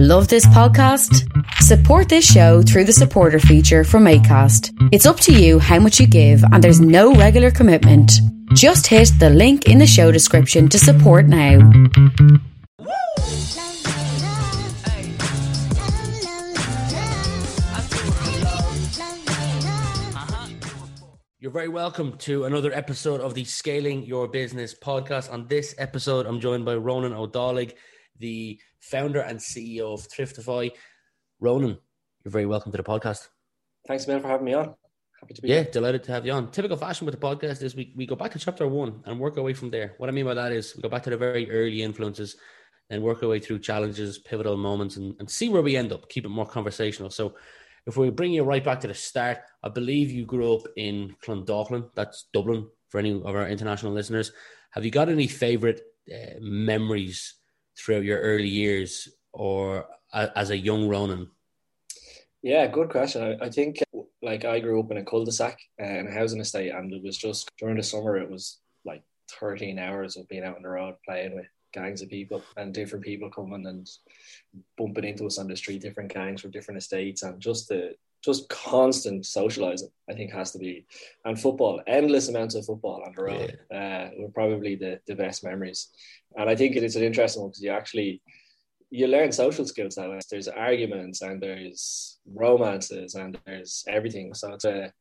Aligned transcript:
Love 0.00 0.28
this 0.28 0.46
podcast? 0.46 1.28
Support 1.54 2.08
this 2.08 2.24
show 2.24 2.62
through 2.62 2.84
the 2.84 2.92
supporter 2.92 3.40
feature 3.40 3.82
from 3.82 4.04
ACAST. 4.04 4.70
It's 4.92 5.06
up 5.06 5.18
to 5.18 5.32
you 5.32 5.58
how 5.58 5.80
much 5.80 5.98
you 5.98 6.06
give, 6.06 6.40
and 6.52 6.62
there's 6.62 6.80
no 6.80 7.14
regular 7.14 7.50
commitment. 7.50 8.12
Just 8.54 8.86
hit 8.86 9.10
the 9.18 9.28
link 9.28 9.66
in 9.66 9.78
the 9.78 9.88
show 9.88 10.12
description 10.12 10.68
to 10.68 10.78
support 10.78 11.26
now. 11.26 11.58
You're 21.40 21.50
very 21.50 21.68
welcome 21.68 22.18
to 22.18 22.44
another 22.44 22.72
episode 22.72 23.20
of 23.20 23.34
the 23.34 23.42
Scaling 23.42 24.04
Your 24.04 24.28
Business 24.28 24.76
podcast. 24.78 25.32
On 25.32 25.48
this 25.48 25.74
episode, 25.76 26.26
I'm 26.26 26.38
joined 26.38 26.64
by 26.64 26.76
Ronan 26.76 27.14
Ó 27.14 27.26
Dálaigh, 27.26 27.72
the 28.20 28.60
founder 28.80 29.20
and 29.20 29.38
CEO 29.38 29.92
of 29.94 30.08
Thriftify. 30.08 30.70
Ronan, 31.40 31.78
you're 32.24 32.32
very 32.32 32.46
welcome 32.46 32.72
to 32.72 32.78
the 32.78 32.84
podcast. 32.84 33.28
Thanks, 33.86 34.06
man, 34.06 34.20
for 34.20 34.28
having 34.28 34.46
me 34.46 34.54
on. 34.54 34.74
Happy 35.20 35.34
to 35.34 35.42
be 35.42 35.48
Yeah, 35.48 35.62
here. 35.62 35.70
delighted 35.72 36.04
to 36.04 36.12
have 36.12 36.26
you 36.26 36.32
on. 36.32 36.50
Typical 36.50 36.76
fashion 36.76 37.06
with 37.06 37.18
the 37.18 37.20
podcast 37.20 37.62
is 37.62 37.74
we, 37.74 37.92
we 37.96 38.06
go 38.06 38.14
back 38.16 38.32
to 38.32 38.38
chapter 38.38 38.66
one 38.68 39.02
and 39.06 39.18
work 39.18 39.36
our 39.36 39.42
way 39.42 39.54
from 39.54 39.70
there. 39.70 39.94
What 39.98 40.08
I 40.08 40.12
mean 40.12 40.26
by 40.26 40.34
that 40.34 40.52
is 40.52 40.74
we 40.76 40.82
go 40.82 40.88
back 40.88 41.02
to 41.04 41.10
the 41.10 41.16
very 41.16 41.50
early 41.50 41.82
influences 41.82 42.36
and 42.90 43.02
work 43.02 43.22
our 43.22 43.28
way 43.28 43.40
through 43.40 43.58
challenges, 43.58 44.18
pivotal 44.18 44.56
moments, 44.56 44.96
and, 44.96 45.14
and 45.18 45.28
see 45.28 45.48
where 45.48 45.62
we 45.62 45.76
end 45.76 45.92
up, 45.92 46.08
keep 46.08 46.24
it 46.24 46.28
more 46.30 46.46
conversational. 46.46 47.10
So 47.10 47.34
if 47.86 47.96
we 47.96 48.10
bring 48.10 48.32
you 48.32 48.44
right 48.44 48.62
back 48.64 48.80
to 48.80 48.88
the 48.88 48.94
start, 48.94 49.38
I 49.62 49.68
believe 49.70 50.10
you 50.10 50.24
grew 50.24 50.54
up 50.54 50.62
in 50.76 51.16
Clondalkin, 51.24 51.90
that's 51.94 52.26
Dublin 52.32 52.68
for 52.88 52.98
any 52.98 53.10
of 53.12 53.26
our 53.26 53.48
international 53.48 53.92
listeners. 53.92 54.32
Have 54.72 54.84
you 54.84 54.90
got 54.90 55.08
any 55.08 55.26
favorite 55.26 55.80
uh, 56.12 56.34
memories 56.40 57.34
throughout 57.78 58.04
your 58.04 58.20
early 58.20 58.48
years 58.48 59.08
or 59.32 59.86
a, 60.12 60.30
as 60.36 60.50
a 60.50 60.56
young 60.56 60.88
Ronan? 60.88 61.30
Yeah, 62.42 62.66
good 62.66 62.90
question. 62.90 63.22
I, 63.22 63.46
I 63.46 63.50
think 63.50 63.78
like 64.22 64.44
I 64.44 64.60
grew 64.60 64.80
up 64.80 64.90
in 64.90 64.96
a 64.96 65.04
cul-de-sac 65.04 65.58
uh, 65.80 65.84
in 65.84 66.06
a 66.06 66.12
housing 66.12 66.40
estate, 66.40 66.70
and 66.70 66.92
it 66.92 67.02
was 67.02 67.16
just 67.16 67.50
during 67.58 67.76
the 67.76 67.82
summer. 67.82 68.16
It 68.16 68.30
was 68.30 68.58
like 68.84 69.02
13 69.40 69.78
hours 69.78 70.16
of 70.16 70.28
being 70.28 70.44
out 70.44 70.56
on 70.56 70.62
the 70.62 70.68
road 70.68 70.94
playing 71.04 71.34
with 71.34 71.46
gangs 71.72 72.00
of 72.00 72.08
people 72.08 72.42
and 72.56 72.72
different 72.72 73.04
people 73.04 73.30
coming 73.30 73.66
and 73.66 73.88
bumping 74.76 75.04
into 75.04 75.26
us 75.26 75.38
on 75.38 75.48
the 75.48 75.56
street, 75.56 75.82
different 75.82 76.12
gangs 76.12 76.40
from 76.40 76.50
different 76.50 76.78
estates, 76.78 77.22
and 77.22 77.40
just 77.40 77.68
the 77.68 77.94
just 78.24 78.48
constant 78.48 79.26
socializing. 79.26 79.90
I 80.10 80.14
think 80.14 80.32
has 80.32 80.52
to 80.52 80.58
be 80.58 80.86
and 81.24 81.40
football, 81.40 81.80
endless 81.86 82.28
amounts 82.28 82.54
of 82.54 82.64
football 82.64 83.02
on 83.04 83.12
the 83.14 83.22
road. 83.22 83.58
Uh, 83.72 84.10
were 84.18 84.30
probably 84.30 84.74
the 84.76 85.00
the 85.06 85.14
best 85.14 85.44
memories, 85.44 85.88
and 86.36 86.48
I 86.48 86.56
think 86.56 86.76
it 86.76 86.82
is 86.82 86.96
an 86.96 87.02
interesting 87.02 87.42
one 87.42 87.50
because 87.50 87.62
you 87.62 87.70
actually 87.70 88.22
you 88.90 89.06
learn 89.06 89.32
social 89.32 89.64
skills 89.64 89.94
that 89.96 90.08
way. 90.08 90.18
There's 90.30 90.48
arguments 90.48 91.22
and 91.22 91.40
there's 91.40 92.18
romances 92.34 93.14
and 93.14 93.38
there's 93.46 93.84
everything. 93.86 94.34
So 94.34 94.52
it's 94.54 94.64
a, 94.64 94.84
it 94.84 94.92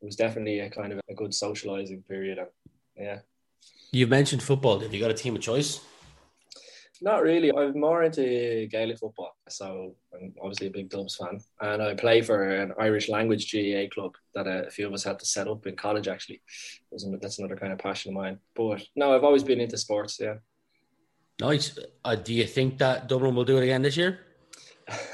was 0.00 0.16
definitely 0.16 0.60
a 0.60 0.70
kind 0.70 0.92
of 0.92 1.00
a 1.08 1.14
good 1.14 1.34
socializing 1.34 2.02
period. 2.08 2.38
And 2.38 2.48
yeah. 2.96 3.18
You've 3.90 4.10
mentioned 4.10 4.42
football. 4.42 4.80
Have 4.80 4.94
you 4.94 5.00
got 5.00 5.10
a 5.10 5.14
team 5.14 5.34
of 5.34 5.42
choice? 5.42 5.80
Not 7.02 7.22
really. 7.22 7.52
I'm 7.52 7.78
more 7.78 8.04
into 8.04 8.66
Gaelic 8.70 8.98
football. 8.98 9.36
So 9.48 9.94
I'm 10.14 10.32
obviously 10.40 10.68
a 10.68 10.70
big 10.70 10.88
Dubs 10.88 11.16
fan. 11.16 11.40
And 11.60 11.82
I 11.82 11.94
play 11.94 12.22
for 12.22 12.42
an 12.42 12.72
Irish 12.78 13.08
language 13.08 13.52
GAA 13.52 13.88
club 13.92 14.14
that 14.34 14.46
a 14.46 14.70
few 14.70 14.86
of 14.86 14.94
us 14.94 15.04
had 15.04 15.18
to 15.18 15.26
set 15.26 15.48
up 15.48 15.66
in 15.66 15.76
college, 15.76 16.08
actually. 16.08 16.40
That's 16.90 17.38
another 17.38 17.56
kind 17.56 17.72
of 17.72 17.78
passion 17.78 18.10
of 18.10 18.16
mine. 18.16 18.38
But 18.54 18.82
no, 18.94 19.14
I've 19.14 19.24
always 19.24 19.44
been 19.44 19.60
into 19.60 19.76
sports, 19.76 20.18
yeah. 20.20 20.36
Nice. 21.40 21.78
Uh, 22.04 22.14
do 22.14 22.32
you 22.32 22.44
think 22.44 22.78
that 22.78 23.08
Dublin 23.08 23.34
will 23.34 23.44
do 23.44 23.58
it 23.58 23.64
again 23.64 23.82
this 23.82 23.96
year? 23.96 24.20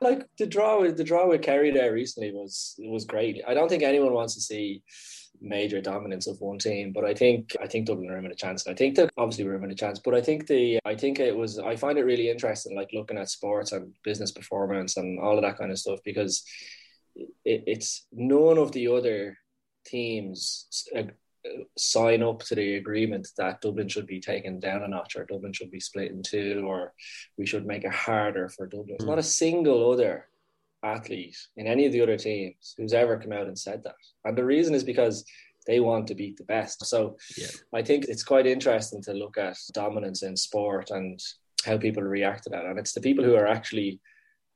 like 0.00 0.26
the 0.38 0.46
draw 0.46 0.80
with 0.80 0.96
the 0.96 1.04
draw 1.04 1.28
with 1.28 1.42
Kerry 1.42 1.70
there 1.70 1.92
recently 1.92 2.32
was 2.32 2.74
was 2.78 3.04
great. 3.04 3.42
I 3.46 3.52
don't 3.52 3.68
think 3.68 3.82
anyone 3.82 4.14
wants 4.14 4.34
to 4.34 4.40
see 4.40 4.82
major 5.40 5.80
dominance 5.80 6.26
of 6.26 6.40
one 6.40 6.58
team, 6.58 6.92
but 6.92 7.04
I 7.04 7.14
think 7.14 7.56
I 7.60 7.66
think 7.66 7.86
Dublin 7.86 8.10
are 8.10 8.18
in 8.18 8.26
a 8.26 8.34
chance. 8.34 8.66
I 8.66 8.74
think 8.74 8.96
that 8.96 9.10
obviously 9.16 9.44
we're 9.44 9.62
in 9.62 9.70
a 9.70 9.74
chance, 9.74 9.98
but 9.98 10.14
I 10.14 10.20
think 10.20 10.46
the 10.46 10.78
I 10.84 10.94
think 10.94 11.18
it 11.18 11.36
was 11.36 11.58
I 11.58 11.76
find 11.76 11.98
it 11.98 12.04
really 12.04 12.30
interesting, 12.30 12.76
like 12.76 12.90
looking 12.92 13.18
at 13.18 13.30
sports 13.30 13.72
and 13.72 13.92
business 14.04 14.32
performance 14.32 14.96
and 14.96 15.18
all 15.18 15.36
of 15.36 15.42
that 15.42 15.58
kind 15.58 15.70
of 15.70 15.78
stuff 15.78 16.00
because 16.04 16.44
it, 17.16 17.64
it's 17.66 18.06
none 18.12 18.58
of 18.58 18.72
the 18.72 18.88
other 18.88 19.38
teams 19.84 20.66
uh, 20.96 21.02
sign 21.76 22.22
up 22.22 22.40
to 22.40 22.54
the 22.54 22.74
agreement 22.74 23.28
that 23.38 23.60
Dublin 23.60 23.88
should 23.88 24.06
be 24.06 24.20
taken 24.20 24.60
down 24.60 24.82
a 24.82 24.88
notch 24.88 25.16
or 25.16 25.24
Dublin 25.24 25.52
should 25.52 25.70
be 25.70 25.80
split 25.80 26.10
in 26.10 26.22
two 26.22 26.64
or 26.66 26.92
we 27.38 27.46
should 27.46 27.66
make 27.66 27.84
it 27.84 27.92
harder 27.92 28.48
for 28.48 28.66
Dublin. 28.66 28.88
There's 28.88 29.02
hmm. 29.04 29.10
not 29.10 29.18
a 29.18 29.22
single 29.22 29.90
other 29.90 30.26
athlete 30.82 31.36
in 31.56 31.66
any 31.66 31.86
of 31.86 31.92
the 31.92 32.00
other 32.00 32.16
teams 32.16 32.74
who's 32.76 32.92
ever 32.92 33.18
come 33.18 33.32
out 33.32 33.46
and 33.46 33.58
said 33.58 33.82
that. 33.84 33.94
And 34.24 34.36
the 34.36 34.44
reason 34.44 34.74
is 34.74 34.84
because 34.84 35.24
they 35.66 35.80
want 35.80 36.06
to 36.08 36.14
beat 36.14 36.36
the 36.36 36.44
best. 36.44 36.84
So 36.86 37.16
yeah. 37.36 37.48
I 37.74 37.82
think 37.82 38.06
it's 38.06 38.24
quite 38.24 38.46
interesting 38.46 39.02
to 39.02 39.12
look 39.12 39.36
at 39.38 39.56
dominance 39.72 40.22
in 40.22 40.36
sport 40.36 40.90
and 40.90 41.20
how 41.64 41.76
people 41.76 42.02
react 42.02 42.44
to 42.44 42.50
that. 42.50 42.64
And 42.64 42.78
it's 42.78 42.92
the 42.92 43.00
people 43.00 43.24
who 43.24 43.34
are 43.34 43.46
actually 43.46 44.00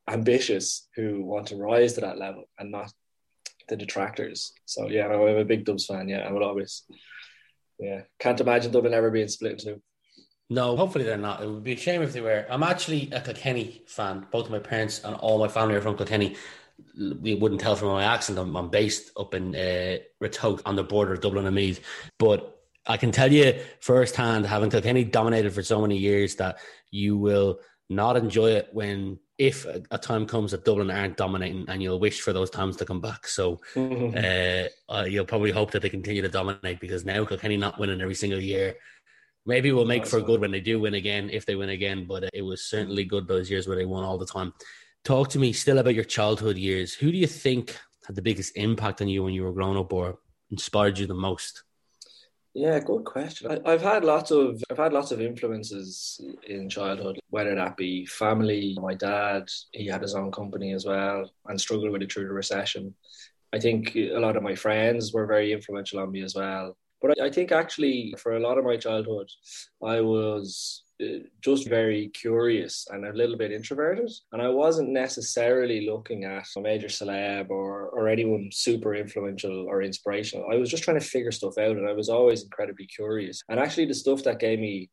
ambitious 0.09 0.89
who 0.97 1.23
want 1.25 1.47
to 1.49 1.57
rise 1.57 1.95
to 1.95 2.01
that 2.03 2.19
level 2.19 2.45
and 2.59 2.71
not 2.71 2.93
the 3.69 3.77
detractors. 3.77 4.53
So 4.65 4.89
yeah, 4.89 5.06
no, 5.09 5.27
I'm 5.27 5.39
a 5.39 5.45
big 5.45 5.65
Dubs 5.65 5.87
fan. 5.87 6.09
Yeah, 6.09 6.21
I 6.21 6.33
will 6.33 6.45
always. 6.45 6.85
Yeah, 7.79 8.03
can't 8.19 8.41
imagine 8.41 8.71
Dublin 8.71 8.95
ever 8.95 9.11
being 9.11 9.29
split 9.29 9.53
in 9.53 9.59
two. 9.59 9.83
No, 10.50 10.77
hopefully 10.77 11.05
they're 11.05 11.16
not. 11.16 11.43
It 11.43 11.49
would 11.49 11.65
be 11.65 11.72
a 11.72 11.77
shame 11.77 12.03
if 12.03 12.12
they 12.12 12.21
were. 12.21 12.47
I'm 12.50 12.62
actually 12.62 13.10
a 13.12 13.21
Kilkenny 13.21 13.82
fan. 13.87 14.27
Both 14.31 14.50
my 14.50 14.59
parents 14.59 15.03
and 15.03 15.15
all 15.16 15.38
my 15.38 15.49
family 15.49 15.75
are 15.75 15.81
from 15.81 15.97
Kilkenny. 15.97 16.37
We 16.99 17.34
wouldn't 17.34 17.60
tell 17.60 17.77
from 17.77 17.88
my 17.88 18.05
accent. 18.05 18.38
I'm, 18.38 18.55
I'm 18.56 18.69
based 18.69 19.10
up 19.16 19.34
in 19.34 19.55
uh, 19.55 19.99
Ratoath 20.22 20.60
on 20.66 20.77
the 20.77 20.84
border 20.84 21.15
of 21.15 21.21
Dublin 21.22 21.47
and 21.47 21.55
Meath. 21.55 21.81
But 22.19 22.59
I 22.87 22.99
can 22.99 23.10
tell 23.10 23.32
you 23.32 23.59
firsthand, 23.81 24.44
having 24.47 24.71
Kilkenny 24.71 25.05
dominated 25.05 25.55
for 25.55 25.62
so 25.62 25.81
many 25.81 25.97
years, 25.97 26.37
that 26.37 26.59
you 26.91 27.16
will 27.16 27.61
not 27.88 28.16
enjoy 28.16 28.50
it 28.50 28.69
when 28.72 29.19
if 29.38 29.65
a, 29.66 29.82
a, 29.91 29.99
time 29.99 30.26
comes 30.26 30.53
that 30.53 30.65
Dublin 30.65 30.91
aren't 30.91 31.16
dominating, 31.16 31.65
and 31.69 31.82
you'll 31.82 31.99
wish 31.99 32.21
for 32.21 32.32
those 32.32 32.50
times 32.50 32.76
to 32.76 32.84
come 32.84 33.00
back. 33.00 33.26
So 33.26 33.61
uh, 33.76 34.93
uh, 34.93 35.05
you'll 35.05 35.25
probably 35.25 35.50
hope 35.50 35.72
that 35.72 35.82
they 35.82 35.88
continue 35.88 36.22
to 36.22 36.28
dominate 36.28 36.81
because 36.81 37.05
now 37.05 37.25
Kilkenny 37.25 37.56
not 37.56 37.78
winning 37.78 38.00
every 38.00 38.15
single 38.15 38.41
year. 38.41 38.76
Maybe 39.47 39.72
we'll 39.72 39.84
make 39.84 40.06
for 40.06 40.21
good 40.21 40.41
when 40.41 40.50
they 40.50 40.60
do 40.60 40.81
win 40.81 40.94
again, 40.94 41.28
if 41.31 41.44
they 41.44 41.55
win 41.55 41.69
again. 41.69 42.06
But 42.06 42.25
uh, 42.25 42.31
it 42.32 42.43
was 42.43 42.65
certainly 42.65 43.05
good 43.05 43.28
those 43.28 43.50
years 43.50 43.66
where 43.66 43.77
they 43.77 43.84
won 43.84 44.05
all 44.05 44.19
the 44.19 44.27
time. 44.27 44.55
Talk 45.05 45.28
to 45.31 45.38
me 45.38 45.53
still 45.53 45.78
about 45.78 45.94
your 45.94 46.05
childhood 46.05 46.56
years. 46.56 46.94
Who 46.94 47.12
do 47.12 47.19
you 47.19 47.27
think 47.27 47.78
had 48.06 48.16
the 48.16 48.22
biggest 48.22 48.56
impact 48.56 49.03
on 49.03 49.09
you 49.09 49.22
when 49.22 49.34
you 49.34 49.44
were 49.44 49.53
growing 49.53 49.77
up, 49.77 49.93
or 49.93 50.19
inspired 50.50 50.99
you 50.99 51.06
the 51.06 51.15
most? 51.15 51.62
Yeah, 52.55 52.78
good 52.78 53.05
question. 53.05 53.60
I, 53.66 53.71
have 53.72 53.82
had 53.82 54.05
lots 54.05 54.31
of 54.31 54.62
I've 54.71 54.78
had 54.78 54.93
lots 54.93 55.10
of 55.10 55.21
influences 55.21 56.21
in 56.47 56.69
childhood, 56.69 57.19
whether 57.31 57.55
that 57.55 57.76
be 57.76 58.06
family. 58.06 58.78
My 58.81 58.94
dad, 58.94 59.50
he 59.72 59.87
had 59.88 60.03
his 60.03 60.15
own 60.15 60.31
company 60.31 60.72
as 60.72 60.87
well, 60.87 61.28
and 61.47 61.61
struggled 61.61 61.91
with 61.91 62.03
it 62.03 62.12
through 62.12 62.28
the 62.28 62.32
recession. 62.32 62.94
I 63.53 63.59
think 63.59 63.97
a 63.97 64.19
lot 64.19 64.37
of 64.37 64.43
my 64.43 64.55
friends 64.55 65.12
were 65.12 65.26
very 65.26 65.53
influential 65.53 65.99
on 65.99 66.12
me 66.12 66.22
as 66.22 66.34
well. 66.34 66.76
But 67.00 67.21
I, 67.21 67.31
think 67.31 67.53
actually, 67.53 68.15
for 68.19 68.37
a 68.37 68.41
lot 68.41 68.59
of 68.59 68.65
my 68.65 68.77
childhood, 68.77 69.28
I 69.82 70.00
was 70.00 70.84
uh, 71.03 71.19
just 71.43 71.69
very 71.69 72.09
curious 72.09 72.87
and 72.91 73.05
a 73.05 73.12
little 73.12 73.37
bit 73.37 73.53
introverted. 73.53 74.10
And 74.32 74.41
I 74.41 74.49
wasn't 74.49 74.91
necessarily 74.91 75.87
looking 75.87 76.25
at 76.25 76.47
a 76.56 76.60
major 76.60 76.88
celeb 76.88 77.50
or, 77.50 77.88
or 77.88 78.09
anyone 78.09 78.49
super 78.53 78.94
influential 78.94 79.66
or 79.69 79.82
inspirational. 79.82 80.49
I 80.50 80.56
was 80.56 80.71
just 80.71 80.84
trying 80.84 80.99
to 80.99 81.05
figure 81.05 81.32
stuff 81.32 81.59
out 81.59 81.77
and 81.77 81.88
I 81.88 81.93
was 81.93 82.09
always 82.09 82.43
incredibly 82.43 82.87
curious. 82.87 83.43
And 83.49 83.61
actually, 83.61 83.87
the 83.87 83.94
stuff 83.94 84.22
that 84.25 84.38
gave 84.38 84.59
me 84.59 84.91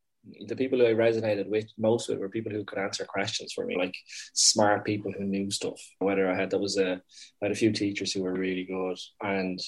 the 0.48 0.56
people 0.56 0.80
who 0.80 0.86
I 0.86 0.94
resonated 0.94 1.48
with 1.48 1.66
most 1.78 2.08
with 2.08 2.20
were 2.20 2.30
people 2.30 2.52
who 2.52 2.64
could 2.64 2.78
answer 2.78 3.06
questions 3.06 3.54
for 3.54 3.66
me, 3.66 3.76
like 3.78 3.96
smart 4.34 4.86
people 4.86 5.12
who 5.12 5.24
knew 5.24 5.50
stuff. 5.50 5.80
Whether 6.00 6.30
I 6.30 6.36
had 6.36 6.52
that 6.52 6.60
was 6.60 6.78
a 6.78 6.94
I 7.42 7.46
had 7.46 7.52
a 7.52 7.56
few 7.56 7.72
teachers 7.72 8.14
who 8.14 8.24
were 8.24 8.34
really 8.34 8.66
good, 8.66 9.00
and 9.22 9.60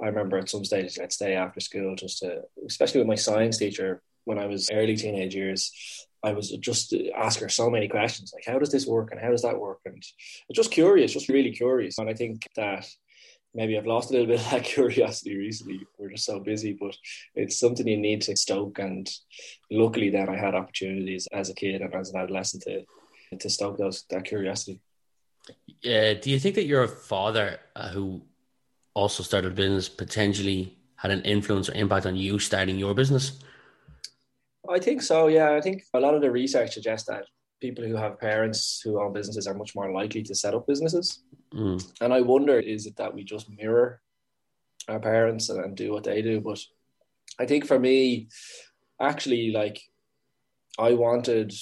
I 0.00 0.06
remember 0.06 0.38
at 0.38 0.48
some 0.48 0.64
stage 0.64 0.98
I'd 0.98 1.12
stay 1.12 1.34
after 1.34 1.60
school 1.60 1.96
just 1.96 2.18
to, 2.20 2.42
especially 2.66 3.00
with 3.00 3.08
my 3.08 3.14
science 3.16 3.58
teacher 3.58 4.02
when 4.24 4.38
I 4.38 4.46
was 4.46 4.68
early 4.70 4.96
teenage 4.96 5.34
years, 5.34 5.72
I 6.22 6.32
was 6.32 6.50
just 6.50 6.94
ask 7.16 7.40
her 7.40 7.48
so 7.48 7.70
many 7.70 7.88
questions 7.88 8.32
like, 8.34 8.44
how 8.46 8.58
does 8.58 8.70
this 8.70 8.86
work 8.86 9.10
and 9.10 9.20
how 9.20 9.30
does 9.30 9.42
that 9.42 9.58
work? 9.58 9.80
And 9.86 10.02
just 10.52 10.70
curious, 10.70 11.12
just 11.12 11.28
really 11.28 11.52
curious. 11.52 11.98
And 11.98 12.10
I 12.10 12.14
think 12.14 12.46
that 12.56 12.86
maybe 13.54 13.78
I've 13.78 13.86
lost 13.86 14.10
a 14.10 14.12
little 14.12 14.26
bit 14.32 14.40
of 14.40 14.50
that 14.50 14.64
curiosity 14.64 15.36
recently. 15.36 15.80
We're 15.98 16.10
just 16.10 16.26
so 16.26 16.40
busy, 16.40 16.76
but 16.78 16.96
it's 17.34 17.58
something 17.58 17.86
you 17.86 17.96
need 17.96 18.22
to 18.22 18.36
stoke. 18.36 18.78
And 18.78 19.08
luckily, 19.70 20.10
then 20.10 20.28
I 20.28 20.36
had 20.36 20.54
opportunities 20.54 21.26
as 21.32 21.48
a 21.50 21.54
kid 21.54 21.80
and 21.80 21.94
as 21.94 22.10
an 22.10 22.20
adolescent 22.20 22.64
to 22.64 22.84
to 23.38 23.50
stoke 23.50 23.76
those 23.76 24.04
that 24.08 24.24
curiosity. 24.24 24.80
Yeah. 25.82 26.14
Do 26.14 26.30
you 26.30 26.38
think 26.38 26.54
that 26.54 26.64
your 26.64 26.88
father, 26.88 27.60
uh, 27.76 27.90
who 27.90 28.22
also 28.98 29.22
started 29.22 29.52
a 29.52 29.54
business, 29.54 29.88
potentially 29.88 30.76
had 30.96 31.12
an 31.12 31.22
influence 31.22 31.68
or 31.68 31.74
impact 31.74 32.06
on 32.06 32.16
you 32.16 32.38
starting 32.38 32.78
your 32.78 32.94
business? 32.94 33.38
I 34.68 34.78
think 34.80 35.02
so. 35.02 35.28
Yeah, 35.28 35.52
I 35.52 35.60
think 35.60 35.84
a 35.94 36.00
lot 36.00 36.14
of 36.14 36.20
the 36.20 36.30
research 36.30 36.74
suggests 36.74 37.06
that 37.08 37.24
people 37.60 37.84
who 37.84 37.96
have 37.96 38.18
parents 38.18 38.80
who 38.82 39.00
own 39.00 39.12
businesses 39.12 39.46
are 39.46 39.54
much 39.54 39.74
more 39.74 39.92
likely 39.92 40.22
to 40.24 40.34
set 40.34 40.54
up 40.54 40.66
businesses. 40.66 41.22
Mm. 41.54 41.80
And 42.00 42.12
I 42.12 42.20
wonder, 42.20 42.58
is 42.58 42.86
it 42.86 42.96
that 42.96 43.14
we 43.14 43.22
just 43.24 43.48
mirror 43.48 44.00
our 44.88 45.00
parents 45.00 45.48
and, 45.48 45.64
and 45.64 45.76
do 45.76 45.92
what 45.92 46.04
they 46.04 46.20
do? 46.20 46.40
But 46.40 46.60
I 47.38 47.46
think 47.46 47.66
for 47.66 47.78
me, 47.78 48.28
actually, 49.00 49.52
like 49.52 49.80
I 50.78 50.94
wanted 50.94 51.52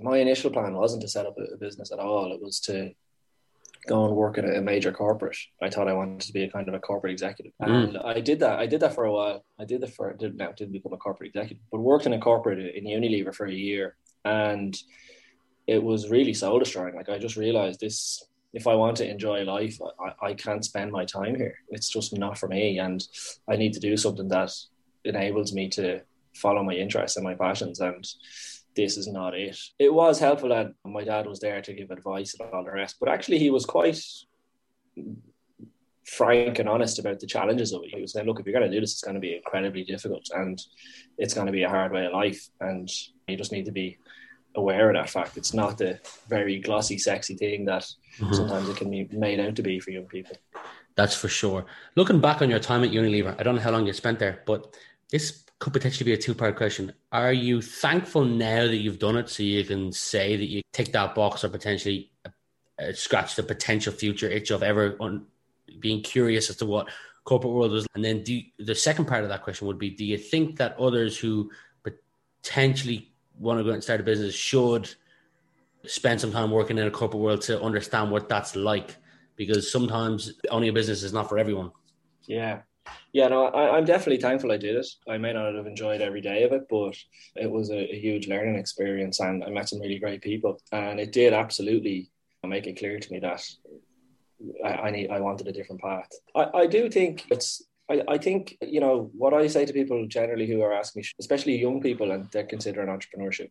my 0.00 0.18
initial 0.18 0.50
plan 0.50 0.74
wasn't 0.74 1.02
to 1.02 1.08
set 1.08 1.26
up 1.26 1.36
a, 1.38 1.54
a 1.54 1.56
business 1.56 1.92
at 1.92 2.00
all. 2.00 2.32
It 2.32 2.42
was 2.42 2.60
to 2.60 2.92
go 3.86 4.04
and 4.04 4.14
work 4.14 4.38
in 4.38 4.44
a, 4.44 4.58
a, 4.58 4.60
major 4.60 4.92
corporate. 4.92 5.36
I 5.60 5.68
thought 5.68 5.88
I 5.88 5.92
wanted 5.92 6.20
to 6.20 6.32
be 6.32 6.44
a 6.44 6.50
kind 6.50 6.68
of 6.68 6.74
a 6.74 6.78
corporate 6.78 7.12
executive, 7.12 7.52
mm. 7.60 7.88
and 7.88 7.98
I 7.98 8.20
did 8.20 8.40
that. 8.40 8.58
I 8.58 8.66
did 8.66 8.80
that 8.80 8.94
for 8.94 9.04
a 9.04 9.12
while. 9.12 9.44
I 9.58 9.64
did 9.64 9.80
that 9.80 9.94
for 9.94 10.12
did 10.14 10.36
now 10.36 10.52
didn't 10.52 10.72
become 10.72 10.92
a 10.92 10.98
corporate 10.98 11.30
executive, 11.30 11.62
but 11.70 11.80
worked 11.80 12.06
in 12.06 12.12
a 12.12 12.20
corporate 12.20 12.74
in 12.74 12.84
Unilever 12.84 13.34
for 13.34 13.46
a 13.46 13.52
year, 13.52 13.96
and 14.24 14.76
it 15.66 15.82
was 15.82 16.10
really 16.10 16.34
soul 16.34 16.58
destroying. 16.58 16.94
Like 16.94 17.08
I 17.08 17.18
just 17.18 17.36
realized 17.36 17.80
this. 17.80 18.24
If 18.54 18.66
I 18.66 18.74
want 18.74 18.98
to 18.98 19.08
enjoy 19.08 19.44
life, 19.44 19.78
I, 19.98 20.26
I 20.26 20.34
can't 20.34 20.62
spend 20.62 20.92
my 20.92 21.06
time 21.06 21.34
here. 21.36 21.54
It's 21.70 21.88
just 21.88 22.16
not 22.16 22.36
for 22.36 22.48
me, 22.48 22.78
and 22.78 23.02
I 23.48 23.56
need 23.56 23.72
to 23.72 23.80
do 23.80 23.96
something 23.96 24.28
that 24.28 24.52
enables 25.04 25.54
me 25.54 25.68
to 25.70 26.02
follow 26.34 26.62
my 26.62 26.74
interests 26.74 27.16
and 27.16 27.24
my 27.24 27.34
passions. 27.34 27.80
And 27.80 28.06
this 28.74 28.96
is 28.96 29.06
not 29.06 29.34
it. 29.34 29.58
It 29.78 29.92
was 29.92 30.18
helpful 30.18 30.48
that 30.50 30.72
my 30.84 31.04
dad 31.04 31.26
was 31.26 31.40
there 31.40 31.60
to 31.60 31.72
give 31.74 31.90
advice 31.90 32.34
and 32.38 32.50
all 32.50 32.64
the 32.64 32.72
rest, 32.72 32.96
but 33.00 33.08
actually 33.08 33.38
he 33.38 33.50
was 33.50 33.66
quite 33.66 33.98
frank 36.04 36.58
and 36.58 36.68
honest 36.68 36.98
about 36.98 37.20
the 37.20 37.26
challenges 37.26 37.72
of 37.72 37.82
it. 37.84 37.94
He 37.94 38.00
was 38.00 38.12
saying, 38.12 38.26
look, 38.26 38.40
if 38.40 38.46
you're 38.46 38.58
going 38.58 38.70
to 38.70 38.74
do 38.74 38.80
this, 38.80 38.92
it's 38.92 39.02
going 39.02 39.14
to 39.14 39.20
be 39.20 39.36
incredibly 39.36 39.84
difficult 39.84 40.26
and 40.34 40.60
it's 41.18 41.34
going 41.34 41.46
to 41.46 41.52
be 41.52 41.62
a 41.62 41.68
hard 41.68 41.92
way 41.92 42.06
of 42.06 42.12
life. 42.12 42.48
And 42.60 42.90
you 43.28 43.36
just 43.36 43.52
need 43.52 43.66
to 43.66 43.72
be 43.72 43.98
aware 44.54 44.90
of 44.90 44.96
that 44.96 45.10
fact. 45.10 45.36
It's 45.36 45.54
not 45.54 45.78
the 45.78 45.98
very 46.28 46.58
glossy, 46.58 46.98
sexy 46.98 47.36
thing 47.36 47.64
that 47.66 47.82
mm-hmm. 48.18 48.32
sometimes 48.32 48.68
it 48.68 48.76
can 48.76 48.90
be 48.90 49.08
made 49.12 49.40
out 49.40 49.56
to 49.56 49.62
be 49.62 49.80
for 49.80 49.90
young 49.90 50.06
people. 50.06 50.36
That's 50.94 51.14
for 51.14 51.28
sure. 51.28 51.64
Looking 51.96 52.20
back 52.20 52.42
on 52.42 52.50
your 52.50 52.58
time 52.58 52.84
at 52.84 52.90
Unilever, 52.90 53.38
I 53.38 53.42
don't 53.42 53.54
know 53.54 53.62
how 53.62 53.70
long 53.70 53.86
you 53.86 53.92
spent 53.92 54.18
there, 54.18 54.42
but 54.46 54.76
this 55.10 55.44
could 55.62 55.72
potentially 55.72 56.04
be 56.04 56.12
a 56.12 56.16
two 56.16 56.34
part 56.34 56.56
question. 56.56 56.92
Are 57.12 57.32
you 57.32 57.62
thankful 57.62 58.24
now 58.24 58.66
that 58.66 58.78
you've 58.78 58.98
done 58.98 59.16
it 59.16 59.28
so 59.28 59.44
you 59.44 59.62
can 59.62 59.92
say 59.92 60.34
that 60.34 60.48
you 60.48 60.60
tick 60.72 60.90
that 60.90 61.14
box 61.14 61.44
or 61.44 61.50
potentially 61.50 62.10
uh, 62.26 62.92
scratch 62.94 63.36
the 63.36 63.44
potential 63.44 63.92
future 63.92 64.28
itch 64.28 64.50
of 64.50 64.64
ever 64.64 64.96
on 64.98 65.24
being 65.78 66.02
curious 66.02 66.50
as 66.50 66.56
to 66.56 66.66
what 66.66 66.88
corporate 67.22 67.52
world 67.52 67.74
is? 67.74 67.86
And 67.94 68.04
then 68.04 68.24
do 68.24 68.34
you, 68.34 68.42
the 68.58 68.74
second 68.74 69.04
part 69.04 69.22
of 69.22 69.28
that 69.28 69.44
question 69.44 69.68
would 69.68 69.78
be 69.78 69.90
do 69.90 70.04
you 70.04 70.18
think 70.18 70.56
that 70.56 70.76
others 70.80 71.16
who 71.16 71.52
potentially 71.84 73.12
want 73.38 73.60
to 73.60 73.64
go 73.64 73.70
and 73.70 73.84
start 73.84 74.00
a 74.00 74.02
business 74.02 74.34
should 74.34 74.92
spend 75.86 76.20
some 76.20 76.32
time 76.32 76.50
working 76.50 76.76
in 76.76 76.88
a 76.88 76.90
corporate 76.90 77.22
world 77.22 77.42
to 77.42 77.62
understand 77.62 78.10
what 78.10 78.28
that's 78.28 78.56
like? 78.56 78.96
Because 79.36 79.70
sometimes 79.70 80.32
owning 80.50 80.70
a 80.70 80.72
business 80.72 81.04
is 81.04 81.12
not 81.12 81.28
for 81.28 81.38
everyone. 81.38 81.70
Yeah, 82.26 82.62
yeah, 83.12 83.28
no, 83.28 83.46
I, 83.46 83.76
am 83.78 83.84
definitely 83.84 84.20
thankful 84.20 84.52
I 84.52 84.56
did 84.56 84.76
it. 84.76 84.86
I 85.08 85.18
may 85.18 85.32
not 85.32 85.54
have 85.54 85.66
enjoyed 85.66 86.00
every 86.00 86.20
day 86.20 86.44
of 86.44 86.52
it, 86.52 86.62
but 86.70 86.96
it 87.36 87.50
was 87.50 87.70
a, 87.70 87.92
a, 87.92 88.00
huge 88.00 88.26
learning 88.26 88.56
experience, 88.56 89.20
and 89.20 89.44
I 89.44 89.50
met 89.50 89.68
some 89.68 89.80
really 89.80 89.98
great 89.98 90.22
people. 90.22 90.60
And 90.72 90.98
it 90.98 91.12
did 91.12 91.32
absolutely 91.32 92.10
make 92.44 92.66
it 92.66 92.78
clear 92.78 92.98
to 92.98 93.12
me 93.12 93.20
that 93.20 93.42
I, 94.64 94.68
I 94.68 94.90
need, 94.90 95.10
I 95.10 95.20
wanted 95.20 95.46
a 95.46 95.52
different 95.52 95.82
path. 95.82 96.08
I, 96.34 96.46
I 96.54 96.66
do 96.66 96.88
think 96.88 97.26
it's 97.30 97.62
I, 97.90 98.02
I 98.08 98.18
think, 98.18 98.56
you 98.62 98.80
know, 98.80 99.10
what 99.16 99.34
I 99.34 99.46
say 99.48 99.66
to 99.66 99.72
people 99.72 100.06
generally 100.06 100.46
who 100.46 100.62
are 100.62 100.72
asking 100.72 101.00
me, 101.00 101.08
especially 101.18 101.60
young 101.60 101.80
people 101.80 102.12
and 102.12 102.28
they're 102.30 102.44
considering 102.44 102.88
entrepreneurship, 102.88 103.50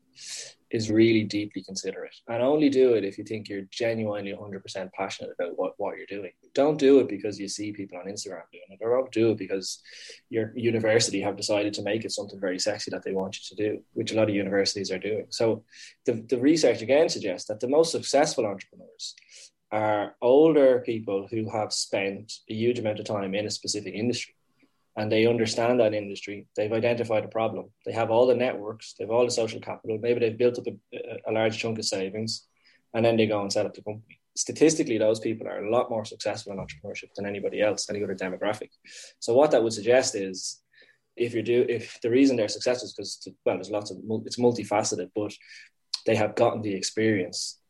is 0.72 0.90
really 0.90 1.24
deeply 1.24 1.62
consider 1.64 2.06
it. 2.06 2.16
And 2.28 2.42
only 2.42 2.70
do 2.70 2.94
it 2.94 3.04
if 3.04 3.18
you 3.18 3.26
think 3.26 3.50
you're 3.50 3.68
genuinely 3.72 4.34
100% 4.34 4.92
passionate 4.94 5.32
about 5.38 5.58
what, 5.58 5.74
what 5.78 5.98
you're 5.98 6.06
doing. 6.06 6.32
Don't 6.54 6.78
do 6.78 7.00
it 7.00 7.10
because 7.10 7.40
you 7.40 7.50
see 7.50 7.74
people 7.74 7.98
on 7.98 8.06
Instagram 8.06 8.44
doing 8.52 8.64
it, 8.70 8.80
or 8.82 8.96
don't 8.96 9.12
do 9.12 9.32
it 9.32 9.38
because 9.38 9.82
your 10.30 10.54
university 10.56 11.22
have 11.22 11.36
decided 11.36 11.74
to 11.74 11.84
make 11.84 12.06
it 12.06 12.12
something 12.12 12.40
very 12.40 12.60
sexy 12.60 12.90
that 12.92 13.04
they 13.04 13.12
want 13.12 13.38
you 13.38 13.56
to 13.56 13.64
do, 13.64 13.84
which 13.94 14.14
a 14.14 14.16
lot 14.16 14.30
of 14.30 14.36
universities 14.36 14.92
are 14.92 15.00
doing. 15.00 15.26
So 15.30 15.64
the, 16.06 16.14
the 16.30 16.40
research 16.40 16.82
again 16.82 17.10
suggests 17.10 17.48
that 17.50 17.60
the 17.60 17.68
most 17.68 17.92
successful 17.92 18.46
entrepreneurs 18.46 19.16
are 19.72 20.16
older 20.22 20.82
people 20.86 21.28
who 21.30 21.50
have 21.50 21.72
spent 21.72 22.34
a 22.50 22.54
huge 22.54 22.80
amount 22.80 23.00
of 23.00 23.06
time 23.06 23.34
in 23.34 23.46
a 23.46 23.52
specific 23.52 23.94
industry 23.94 24.36
and 24.98 25.12
they 25.12 25.26
understand 25.26 25.80
that 25.80 25.94
industry. 25.94 26.48
They've 26.56 26.74
identified 26.74 27.24
a 27.24 27.30
problem. 27.30 27.70
They 27.86 27.94
have 27.94 28.12
all 28.12 28.28
the 28.28 28.36
networks, 28.36 28.94
they've 28.98 29.10
all 29.10 29.26
the 29.26 29.32
social 29.32 29.62
capital. 29.62 29.98
Maybe 30.02 30.20
they've 30.20 30.38
built 30.38 30.60
up 30.60 30.68
a, 30.68 31.20
a 31.28 31.32
large 31.32 31.58
chunk 31.58 31.80
of 31.80 31.86
savings 31.86 32.48
and 32.94 33.06
then 33.06 33.16
they 33.16 33.28
go 33.28 33.42
and 33.42 33.52
set 33.52 33.66
up 33.66 33.74
the 33.74 33.82
company. 33.82 34.20
Statistically, 34.36 34.98
those 34.98 35.20
people 35.20 35.48
are 35.48 35.64
a 35.64 35.72
lot 35.72 35.90
more 35.90 36.06
successful 36.06 36.54
in 36.54 36.60
entrepreneurship 36.60 37.14
than 37.16 37.26
anybody 37.26 37.62
else, 37.62 37.90
any 37.90 38.04
other 38.04 38.16
demographic. 38.16 38.70
So, 39.20 39.34
what 39.34 39.52
that 39.52 39.62
would 39.62 39.74
suggest 39.74 40.16
is 40.16 40.62
if 41.18 41.34
you 41.34 41.42
do, 41.42 41.66
if 41.68 42.00
the 42.02 42.10
reason 42.10 42.38
they're 42.38 42.48
successful 42.48 42.86
is 42.86 42.94
because, 42.94 43.36
well, 43.46 43.56
there's 43.56 43.70
lots 43.70 43.92
of, 43.92 43.98
it's 44.26 44.40
multifaceted, 44.40 45.12
but 45.14 45.34
they 46.06 46.16
have 46.16 46.36
gotten 46.36 46.62
the 46.62 46.74
experience 46.74 47.61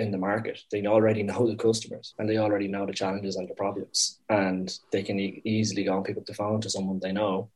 in 0.00 0.10
the 0.10 0.18
market. 0.18 0.60
They 0.70 0.84
already 0.86 1.22
know 1.22 1.46
the 1.46 1.56
customers 1.56 2.14
and 2.18 2.28
they 2.28 2.38
already 2.38 2.68
know 2.68 2.86
the 2.86 2.92
challenges 2.92 3.36
and 3.36 3.48
the 3.48 3.54
problems, 3.54 4.20
and 4.28 4.72
they 4.92 5.02
can 5.02 5.18
e- 5.18 5.42
easily 5.44 5.84
go 5.84 5.96
and 5.96 6.04
pick 6.04 6.16
up 6.16 6.26
the 6.26 6.34
phone 6.34 6.60
to 6.62 6.70
someone 6.70 6.98
they 7.00 7.12
know 7.12 7.50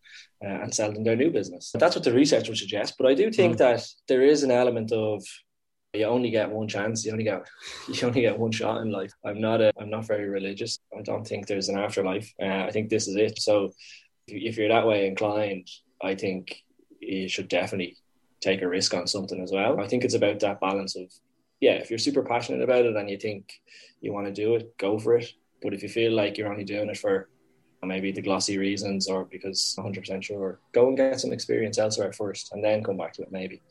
uh, 0.45 0.63
and 0.63 0.75
sell 0.75 0.93
them 0.93 1.05
their 1.05 1.17
new 1.17 1.31
business. 1.31 1.73
That's 1.75 1.97
what 1.97 2.05
the 2.05 2.13
research 2.13 2.49
would 2.49 2.59
suggest. 2.59 2.95
But 2.99 3.09
I 3.09 3.15
do 3.15 3.31
think 3.31 3.55
mm. 3.55 3.59
that 3.59 3.87
there 4.09 4.23
is 4.23 4.43
an 4.43 4.51
element 4.51 4.93
of 4.93 5.25
you 5.95 6.05
only 6.07 6.31
get 6.31 6.51
one 6.51 6.69
chance. 6.69 7.05
You 7.05 7.13
only 7.13 7.25
get 7.25 7.43
you 7.89 8.07
only 8.07 8.21
get 8.21 8.39
one 8.39 8.53
shot 8.53 8.83
in 8.83 8.91
life. 8.91 9.13
I'm 9.25 9.41
not 9.41 9.61
a 9.61 9.73
I'm 9.79 9.91
not 9.91 10.07
very 10.07 10.29
religious. 10.29 10.79
I 10.97 11.03
don't 11.03 11.27
think 11.27 11.47
there's 11.47 11.69
an 11.69 11.79
afterlife. 11.79 12.33
Uh, 12.41 12.65
I 12.69 12.71
think 12.71 12.91
this 12.91 13.09
is 13.09 13.17
it. 13.17 13.39
So 13.41 13.73
if 14.27 14.57
you're 14.57 14.69
that 14.69 14.87
way 14.87 15.07
inclined, 15.07 15.69
I 16.03 16.15
think 16.15 16.63
you 17.01 17.29
should 17.29 17.49
definitely 17.49 17.97
take 18.41 18.63
a 18.63 18.69
risk 18.69 18.95
on 18.95 19.07
something 19.07 19.43
as 19.43 19.53
well. 19.53 19.81
I 19.81 19.87
think 19.89 20.05
it's 20.05 20.15
about 20.15 20.41
that 20.41 20.61
balance 20.61 20.97
of 20.97 21.11
yeah, 21.65 21.73
if 21.73 21.89
you're 21.89 21.99
super 21.99 22.23
passionate 22.23 22.63
about 22.63 22.85
it 22.85 22.95
and 22.95 23.09
you 23.09 23.17
think 23.17 23.61
you 24.03 24.13
want 24.13 24.27
to 24.27 24.33
do 24.33 24.55
it, 24.55 24.77
go 24.77 24.99
for 24.99 25.17
it. 25.17 25.33
But 25.63 25.73
if 25.73 25.83
you 25.83 25.89
feel 25.89 26.13
like 26.13 26.37
you're 26.37 26.53
only 26.53 26.65
doing 26.65 26.91
it 26.91 26.99
for 26.99 27.31
maybe 27.83 28.13
the 28.13 28.23
glossy 28.23 28.59
reasons 28.59 29.09
or 29.09 29.25
because 29.25 29.75
100% 29.79 30.23
sure, 30.23 30.61
go 30.73 30.89
and 30.89 30.97
get 30.97 31.21
some 31.21 31.33
experience 31.33 31.79
elsewhere 31.79 32.13
first 32.13 32.53
and 32.53 32.63
then 32.63 32.85
come 32.85 32.99
back 32.99 33.15
to 33.15 33.23
it 33.23 33.33
maybe. 33.33 33.63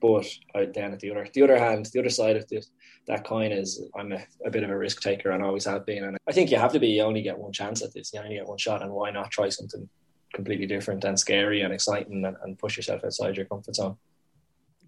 But 0.00 0.26
uh, 0.54 0.66
then 0.72 0.92
at 0.92 1.00
the 1.00 1.10
other 1.10 1.26
the 1.34 1.42
other 1.42 1.58
hand, 1.58 1.86
the 1.92 2.00
other 2.00 2.08
side 2.08 2.36
of 2.36 2.48
this 2.48 2.70
that 3.06 3.26
coin 3.26 3.50
is 3.50 3.82
I'm 3.98 4.12
a, 4.12 4.22
a, 4.46 4.50
bit 4.50 4.62
of 4.62 4.70
a 4.70 4.76
risk 4.76 5.02
taker 5.02 5.30
and 5.30 5.42
always 5.42 5.64
have 5.64 5.84
been. 5.84 6.04
And 6.04 6.16
I 6.28 6.32
think 6.32 6.50
you 6.50 6.58
have 6.58 6.72
to 6.72 6.78
be. 6.78 6.88
You 6.88 7.02
only 7.02 7.22
get 7.22 7.38
one 7.38 7.52
chance 7.52 7.82
at 7.82 7.92
this. 7.92 8.12
You 8.12 8.20
only 8.20 8.36
get 8.36 8.46
one 8.46 8.58
shot, 8.58 8.82
and 8.82 8.92
why 8.92 9.10
not 9.10 9.30
try 9.30 9.48
something 9.48 9.88
completely 10.32 10.66
different 10.66 11.04
and 11.04 11.18
scary 11.18 11.62
and 11.62 11.72
exciting 11.72 12.24
and, 12.24 12.36
and 12.42 12.58
push 12.58 12.76
yourself 12.76 13.04
outside 13.04 13.36
your 13.36 13.46
comfort 13.46 13.74
zone? 13.74 13.96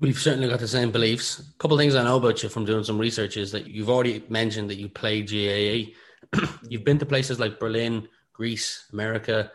We've 0.02 0.18
certainly 0.18 0.48
got 0.48 0.58
the 0.58 0.66
same 0.66 0.90
beliefs. 0.90 1.38
A 1.38 1.58
couple 1.58 1.78
things 1.78 1.94
I 1.94 2.02
know 2.02 2.16
about 2.16 2.42
you 2.42 2.48
from 2.48 2.64
doing 2.64 2.82
some 2.82 2.98
research 2.98 3.36
is 3.36 3.52
that 3.52 3.68
you've 3.68 3.88
already 3.88 4.24
mentioned 4.28 4.68
that 4.68 4.74
you 4.74 4.88
play 4.88 5.22
GAA. 5.22 5.92
you've 6.68 6.82
been 6.82 6.98
to 6.98 7.06
places 7.06 7.38
like 7.38 7.60
Berlin, 7.60 8.08
Greece, 8.32 8.88
America, 8.92 9.52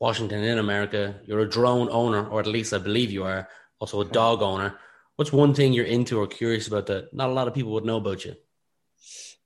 Washington 0.00 0.42
in 0.42 0.58
America. 0.58 1.20
You're 1.26 1.42
a 1.42 1.48
drone 1.48 1.88
owner, 1.92 2.26
or 2.26 2.40
at 2.40 2.48
least 2.48 2.72
I 2.72 2.78
believe 2.78 3.12
you 3.12 3.22
are. 3.22 3.48
Also 3.78 4.00
a 4.00 4.04
dog 4.04 4.42
owner. 4.42 4.80
What's 5.14 5.32
one 5.32 5.54
thing 5.54 5.72
you're 5.72 5.84
into 5.84 6.18
or 6.18 6.26
curious 6.26 6.66
about 6.66 6.86
that 6.86 7.14
not 7.14 7.30
a 7.30 7.32
lot 7.32 7.46
of 7.46 7.54
people 7.54 7.70
would 7.74 7.84
know 7.84 7.98
about 7.98 8.24
you? 8.24 8.34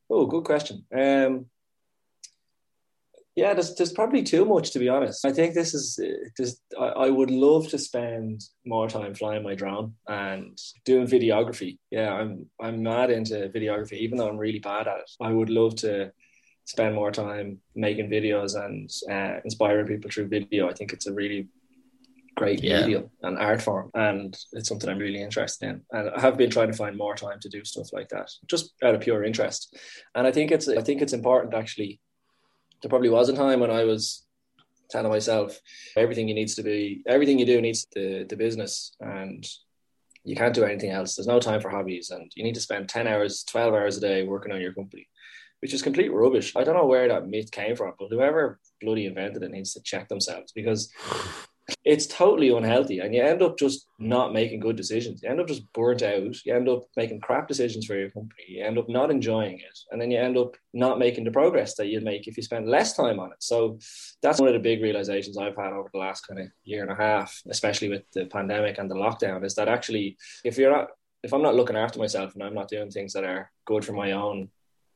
Oh, 0.08 0.24
good 0.24 0.44
question. 0.44 0.86
Um, 0.90 1.44
yeah, 3.38 3.54
there's, 3.54 3.73
there's 3.76 3.92
probably 3.92 4.25
too 4.25 4.45
much 4.45 4.73
to 4.73 4.80
be 4.80 4.88
honest. 4.88 5.25
I 5.25 5.30
think 5.30 5.54
this 5.54 5.73
is 5.73 6.00
just 6.37 6.61
I, 6.76 6.87
I, 7.07 7.09
would 7.09 7.30
love 7.30 7.68
to 7.68 7.78
spend 7.78 8.42
more 8.66 8.88
time 8.88 9.14
flying 9.14 9.45
my 9.45 9.54
drone 9.54 9.95
and 10.09 10.59
doing 10.85 11.07
videography. 11.07 11.78
Yeah, 11.92 12.12
I'm 12.12 12.47
I'm 12.61 12.83
mad 12.83 13.11
into 13.11 13.49
videography, 13.54 13.99
even 13.99 14.18
though 14.18 14.28
I'm 14.28 14.38
really 14.38 14.59
bad 14.59 14.88
at 14.88 14.99
it. 14.99 15.11
I 15.21 15.30
would 15.30 15.50
love 15.50 15.76
to 15.76 16.11
spend 16.64 16.97
more 16.97 17.12
time 17.12 17.61
making 17.76 18.11
videos 18.11 18.57
and 18.57 18.90
uh, 19.09 19.38
inspiring 19.45 19.87
people 19.87 20.11
through 20.11 20.26
video. 20.26 20.68
I 20.68 20.73
think 20.73 20.92
it's 20.92 21.07
a 21.07 21.14
really 21.14 21.47
great 22.35 22.62
yeah. 22.62 22.80
medium 22.80 23.11
and 23.23 23.38
art 23.38 23.62
form, 23.62 23.92
and 23.95 24.37
it's 24.52 24.68
something 24.68 24.90
I'm 24.90 24.99
really 24.99 25.23
interested 25.23 25.68
in. 25.68 25.83
And 25.92 26.11
I 26.11 26.21
have 26.21 26.37
been 26.37 26.50
trying 26.50 26.73
to 26.73 26.76
find 26.76 26.99
more 26.99 27.14
time 27.14 27.38
to 27.42 27.49
do 27.49 27.64
stuff 27.64 27.92
like 27.92 28.09
that, 28.09 28.30
just 28.49 28.73
out 28.83 28.97
of 28.97 29.00
pure 29.00 29.23
interest. 29.23 29.76
And 30.16 30.26
I 30.26 30.33
think 30.33 30.50
it's 30.50 30.66
I 30.66 30.83
think 30.83 31.02
it's 31.02 31.12
important 31.12 31.54
actually 31.54 32.00
there 32.82 32.88
probably 32.88 33.11
was 33.11 33.28
a 33.28 33.37
time 33.37 33.61
when 33.61 33.70
I 33.70 33.85
was 33.85 34.25
telling 34.90 35.11
myself 35.11 35.61
everything 35.97 36.28
you 36.28 36.35
needs 36.35 36.54
to 36.54 36.62
be 36.62 37.02
everything 37.06 37.38
you 37.38 37.44
do 37.44 37.61
needs 37.61 37.87
the 37.94 38.25
the 38.28 38.37
business 38.37 38.97
and 39.00 39.47
you 40.25 40.37
can't 40.37 40.54
do 40.54 40.64
anything 40.64 40.90
else. 40.90 41.16
There's 41.16 41.26
no 41.26 41.40
time 41.40 41.61
for 41.61 41.70
hobbies 41.70 42.11
and 42.11 42.30
you 42.35 42.44
need 42.44 42.54
to 42.54 42.61
spend 42.61 42.88
10 42.88 43.06
hours, 43.06 43.44
12 43.44 43.73
hours 43.75 43.97
a 43.97 44.00
day 44.00 44.25
working 44.25 44.52
on 44.52 44.61
your 44.61 44.75
company, 44.75 45.08
which 45.61 45.73
is 45.73 45.82
complete 45.82 46.12
rubbish. 46.12 46.54
I 46.54 46.64
don't 46.64 46.76
know 46.76 46.87
where 46.87 47.08
that 47.08 47.28
myth 47.28 47.50
came 47.50 47.75
from, 47.76 47.94
but 47.99 48.11
whoever 48.11 48.61
bloody 48.80 49.06
invented 49.06 49.42
it 49.42 49.50
needs 49.50 49.73
to 49.75 49.80
check 49.82 50.08
themselves 50.08 50.52
because 50.52 50.90
it's 51.88 52.07
totally 52.07 52.50
unhealthy 52.50 52.99
and 52.99 53.14
you 53.14 53.23
end 53.23 53.40
up 53.40 53.59
just 53.59 53.87
not 53.99 54.33
making 54.33 54.61
good 54.61 54.76
decisions. 54.76 55.23
You 55.23 55.30
end 55.30 55.40
up 55.40 55.49
just 55.49 55.73
burnt 55.73 56.02
out. 56.02 56.37
You 56.45 56.54
end 56.54 56.68
up 56.68 56.83
making 56.97 57.21
crap 57.21 57.49
decisions 57.49 57.87
for 57.87 57.97
your 57.97 58.11
company. 58.11 58.45
You 58.49 58.64
end 58.64 58.78
up 58.78 58.88
not 58.88 59.11
enjoying 59.11 59.59
it 59.59 59.78
and 59.90 60.00
then 60.00 60.11
you 60.11 60.18
end 60.18 60.37
up 60.37 60.54
not 60.75 60.99
making 60.99 61.25
the 61.25 61.30
progress 61.30 61.75
that 61.76 61.87
you'd 61.87 62.04
make 62.04 62.28
if 62.28 62.37
you 62.37 62.42
spend 62.42 62.68
less 62.68 62.95
time 62.95 63.18
on 63.18 63.33
it. 63.33 63.42
So 63.42 63.78
that's 64.23 64.38
one 64.38 64.49
of 64.49 64.54
the 64.54 64.61
big 64.61 64.83
realizations 64.83 65.38
i've 65.38 65.57
had 65.57 65.73
over 65.73 65.88
the 65.92 65.99
last 65.99 66.26
kind 66.26 66.40
of 66.40 66.49
year 66.64 66.83
and 66.83 66.92
a 66.92 66.95
half 66.95 67.42
especially 67.49 67.88
with 67.88 68.02
the 68.12 68.26
pandemic 68.26 68.78
and 68.78 68.90
the 68.90 68.95
lockdown 68.95 69.45
is 69.45 69.54
that 69.54 69.68
actually 69.68 70.16
if 70.45 70.59
you're 70.59 70.73
not 70.73 70.88
if 71.23 71.33
i'm 71.33 71.42
not 71.42 71.54
looking 71.54 71.76
after 71.76 71.99
myself 71.99 72.35
and 72.35 72.42
i'm 72.42 72.54
not 72.54 72.68
doing 72.68 72.90
things 72.90 73.12
that 73.12 73.25
are 73.25 73.50
good 73.64 73.85
for 73.85 73.92
my 73.92 74.12
own 74.12 74.49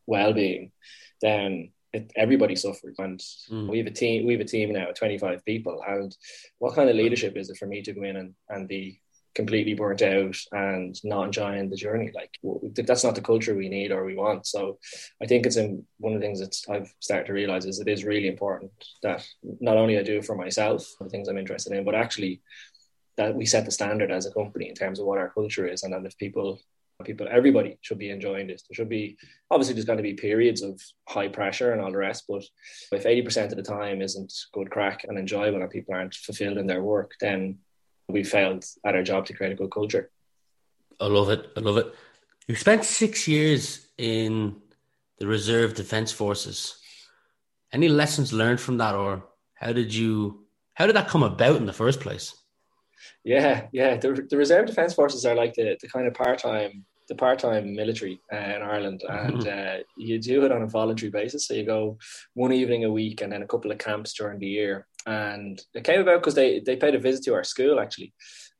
well-being 0.06 0.72
then 1.20 1.70
it, 1.92 2.12
everybody 2.16 2.56
suffers. 2.56 2.96
And 2.98 3.20
mm. 3.50 3.68
we 3.68 3.78
have 3.78 3.86
a 3.86 3.90
team. 3.90 4.26
We 4.26 4.34
have 4.34 4.40
a 4.40 4.44
team 4.44 4.72
now, 4.72 4.86
twenty 4.86 5.18
five 5.18 5.44
people. 5.44 5.82
And 5.86 6.16
what 6.58 6.74
kind 6.74 6.88
of 6.88 6.96
leadership 6.96 7.36
is 7.36 7.50
it 7.50 7.56
for 7.56 7.66
me 7.66 7.82
to 7.82 7.92
go 7.92 8.02
in 8.02 8.16
and, 8.16 8.34
and 8.48 8.68
be 8.68 9.00
completely 9.34 9.72
burnt 9.72 10.02
out 10.02 10.36
and 10.52 10.94
not 11.04 11.24
enjoying 11.24 11.70
the 11.70 11.76
journey? 11.76 12.10
Like 12.14 12.30
that's 12.74 13.04
not 13.04 13.14
the 13.14 13.22
culture 13.22 13.54
we 13.54 13.68
need 13.68 13.90
or 13.90 14.04
we 14.04 14.14
want. 14.14 14.46
So 14.46 14.78
I 15.22 15.26
think 15.26 15.46
it's 15.46 15.56
in 15.56 15.84
one 15.98 16.12
of 16.14 16.20
the 16.20 16.26
things 16.26 16.40
that 16.40 16.56
I've 16.72 16.92
started 17.00 17.26
to 17.26 17.32
realize 17.32 17.64
is 17.64 17.80
it 17.80 17.88
is 17.88 18.04
really 18.04 18.28
important 18.28 18.72
that 19.02 19.26
not 19.60 19.76
only 19.76 19.98
I 19.98 20.02
do 20.02 20.18
it 20.18 20.26
for 20.26 20.36
myself, 20.36 20.86
the 21.00 21.08
things 21.08 21.28
I'm 21.28 21.38
interested 21.38 21.72
in, 21.72 21.84
but 21.84 21.94
actually 21.94 22.42
that 23.16 23.34
we 23.34 23.44
set 23.44 23.66
the 23.66 23.70
standard 23.70 24.10
as 24.10 24.24
a 24.24 24.32
company 24.32 24.68
in 24.68 24.74
terms 24.74 24.98
of 24.98 25.04
what 25.04 25.18
our 25.18 25.28
culture 25.28 25.66
is, 25.66 25.82
and 25.82 25.92
that 25.92 26.06
if 26.06 26.16
people 26.16 26.58
people 27.04 27.26
everybody 27.30 27.78
should 27.80 27.98
be 27.98 28.10
enjoying 28.10 28.46
this. 28.46 28.62
There 28.62 28.74
should 28.74 28.88
be 28.88 29.16
obviously 29.50 29.74
there's 29.74 29.84
going 29.84 29.98
to 29.98 30.02
be 30.02 30.14
periods 30.14 30.62
of 30.62 30.80
high 31.08 31.28
pressure 31.28 31.72
and 31.72 31.80
all 31.80 31.90
the 31.90 31.98
rest 31.98 32.24
but 32.28 32.44
if 32.92 33.04
80% 33.04 33.50
of 33.50 33.56
the 33.56 33.62
time 33.62 34.00
isn't 34.00 34.32
good 34.52 34.70
crack 34.70 35.04
and 35.04 35.18
enjoyable 35.18 35.60
and 35.60 35.70
people 35.70 35.94
aren't 35.94 36.14
fulfilled 36.14 36.58
in 36.58 36.66
their 36.66 36.82
work 36.82 37.12
then 37.20 37.58
we 38.08 38.22
failed 38.22 38.64
at 38.84 38.94
our 38.94 39.02
job 39.02 39.26
to 39.26 39.32
create 39.32 39.52
a 39.52 39.56
good 39.56 39.70
culture. 39.70 40.10
I 41.00 41.06
love 41.06 41.30
it. 41.30 41.50
I 41.56 41.60
love 41.60 41.78
it. 41.78 41.92
You 42.46 42.54
spent 42.54 42.84
six 42.84 43.26
years 43.26 43.86
in 43.98 44.56
the 45.18 45.26
reserve 45.26 45.74
defense 45.74 46.12
forces. 46.12 46.76
Any 47.72 47.88
lessons 47.88 48.32
learned 48.32 48.60
from 48.60 48.78
that 48.78 48.94
or 48.94 49.24
how 49.54 49.72
did 49.72 49.94
you 49.94 50.46
how 50.74 50.86
did 50.86 50.96
that 50.96 51.08
come 51.08 51.22
about 51.22 51.56
in 51.56 51.66
the 51.66 51.72
first 51.72 52.00
place 52.00 52.34
yeah, 53.24 53.66
yeah. 53.72 53.96
The, 53.96 54.26
the 54.28 54.36
reserve 54.36 54.66
defence 54.66 54.94
forces 54.94 55.24
are 55.24 55.34
like 55.34 55.54
the, 55.54 55.76
the 55.80 55.88
kind 55.88 56.06
of 56.06 56.14
part 56.14 56.38
time 56.38 56.84
the 57.08 57.14
part-time 57.14 57.74
military 57.74 58.20
uh, 58.32 58.36
in 58.36 58.62
Ireland, 58.62 59.02
and 59.08 59.46
uh, 59.46 59.76
you 59.96 60.18
do 60.18 60.44
it 60.44 60.52
on 60.52 60.62
a 60.62 60.66
voluntary 60.66 61.10
basis. 61.10 61.46
So 61.46 61.54
you 61.54 61.64
go 61.64 61.98
one 62.34 62.52
evening 62.52 62.84
a 62.84 62.90
week, 62.90 63.20
and 63.20 63.32
then 63.32 63.42
a 63.42 63.46
couple 63.46 63.70
of 63.70 63.78
camps 63.78 64.14
during 64.14 64.38
the 64.38 64.46
year. 64.46 64.86
And 65.06 65.60
it 65.74 65.84
came 65.84 66.00
about 66.00 66.20
because 66.20 66.34
they 66.34 66.60
they 66.60 66.76
paid 66.76 66.94
a 66.94 66.98
visit 66.98 67.24
to 67.24 67.34
our 67.34 67.44
school 67.44 67.80
actually, 67.80 68.12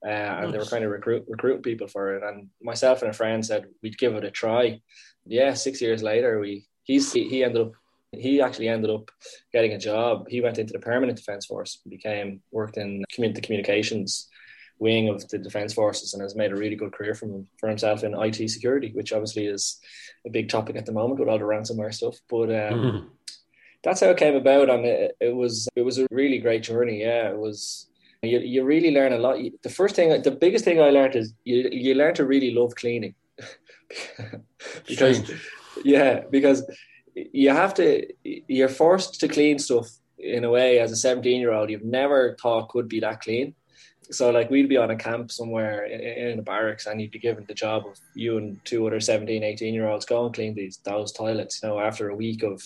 uh, 0.04 0.11
and 0.11 0.44
nice. 0.44 0.52
they 0.52 0.58
were 0.58 0.64
kind 0.66 0.84
of 0.84 0.90
recruit 0.90 1.25
recruiting 1.28 1.62
people 1.62 1.87
for 1.87 2.16
it. 2.16 2.22
And 2.22 2.49
myself 2.61 3.02
and 3.02 3.11
a 3.11 3.14
friend 3.14 3.44
said 3.44 3.66
we'd 3.82 3.99
give 3.99 4.14
it 4.14 4.25
a 4.25 4.30
try. 4.30 4.80
Yeah, 5.25 5.54
six 5.54 5.80
years 5.80 6.02
later, 6.02 6.40
we 6.40 6.66
he's 6.82 7.12
he 7.12 7.44
ended 7.44 7.62
up 7.62 7.72
he 8.11 8.42
actually 8.42 8.68
ended 8.68 8.90
up 8.90 9.11
getting 9.52 9.72
a 9.72 9.78
job. 9.78 10.26
He 10.28 10.40
went 10.40 10.58
into 10.58 10.72
the 10.72 10.80
permanent 10.80 11.16
defence 11.16 11.46
force, 11.46 11.80
became 11.88 12.42
worked 12.50 12.76
in 12.76 13.04
the 13.16 13.40
communications 13.40 14.28
wing 14.83 15.09
of 15.09 15.27
the 15.29 15.39
defence 15.39 15.73
forces 15.73 16.12
and 16.12 16.23
has 16.23 16.35
made 16.35 16.51
a 16.51 16.57
really 16.57 16.77
good 16.77 16.93
career 16.93 17.15
from 17.15 17.47
for 17.59 17.69
himself 17.69 18.03
in 18.03 18.15
IT 18.15 18.51
security, 18.51 18.91
which 18.93 19.12
obviously 19.12 19.47
is 19.47 19.81
a 20.27 20.31
big 20.31 20.49
topic 20.49 20.77
at 20.77 20.85
the 20.85 20.93
moment 20.93 21.21
with 21.21 21.29
all 21.29 21.39
the 21.39 21.45
ransomware 21.45 21.95
stuff. 21.95 22.17
But 22.29 22.51
um, 22.51 22.75
mm-hmm. 22.79 23.09
that's 23.85 24.01
how 24.01 24.11
it 24.11 24.17
came 24.17 24.35
about, 24.35 24.69
and 24.69 24.85
it, 24.85 25.17
it, 25.21 25.35
was 25.35 25.69
it 25.77 25.83
was 25.83 25.99
a 25.99 26.09
really 26.11 26.39
great 26.39 26.65
journey. 26.65 27.01
Yeah, 27.01 27.31
it 27.31 27.39
was. 27.39 27.87
You, 28.25 28.39
you 28.39 28.65
really 28.65 28.93
learn 28.93 29.12
a 29.12 29.19
lot. 29.19 29.39
The 29.62 29.69
first 29.69 29.97
thing, 29.97 30.23
the 30.23 30.31
biggest 30.31 30.65
thing 30.65 30.81
I 30.81 30.91
learned 30.91 31.17
is 31.17 31.33
you 31.45 31.69
you 31.73 31.95
learn 31.95 32.15
to 32.15 32.25
really 32.25 32.53
love 32.53 32.75
cleaning, 32.75 33.15
because 34.87 35.19
Strange. 35.19 35.43
yeah, 35.85 36.21
because 36.31 36.62
you 37.15 37.51
have 37.51 37.75
to 37.75 38.07
you're 38.25 38.69
forced 38.69 39.21
to 39.21 39.29
clean 39.29 39.59
stuff 39.59 39.89
in 40.19 40.45
a 40.45 40.51
way 40.51 40.79
as 40.79 40.93
a 40.93 40.97
17 40.97 41.41
year 41.41 41.53
old 41.53 41.69
you've 41.69 41.85
never 41.85 42.37
thought 42.41 42.69
could 42.69 42.89
be 42.89 43.01
that 43.01 43.21
clean 43.21 43.55
so 44.11 44.30
like 44.30 44.50
we'd 44.50 44.68
be 44.68 44.76
on 44.76 44.90
a 44.90 44.97
camp 44.97 45.30
somewhere 45.30 45.85
in, 45.85 46.00
in 46.00 46.38
a 46.38 46.42
barracks 46.42 46.87
and 46.87 47.00
you'd 47.00 47.11
be 47.11 47.18
given 47.18 47.44
the 47.47 47.54
job 47.54 47.87
of 47.87 47.99
you 48.14 48.38
and 48.38 48.62
two 48.64 48.87
other 48.87 49.00
17 49.00 49.42
18 49.42 49.75
year 49.75 49.88
olds 49.88 50.04
go 50.04 50.26
and 50.26 50.35
clean 50.35 50.54
these 50.54 50.78
those 50.85 51.12
toilets 51.12 51.61
you 51.62 51.68
know 51.68 51.78
after 51.78 52.11
a 52.11 52.16
week 52.16 52.42
of 52.42 52.62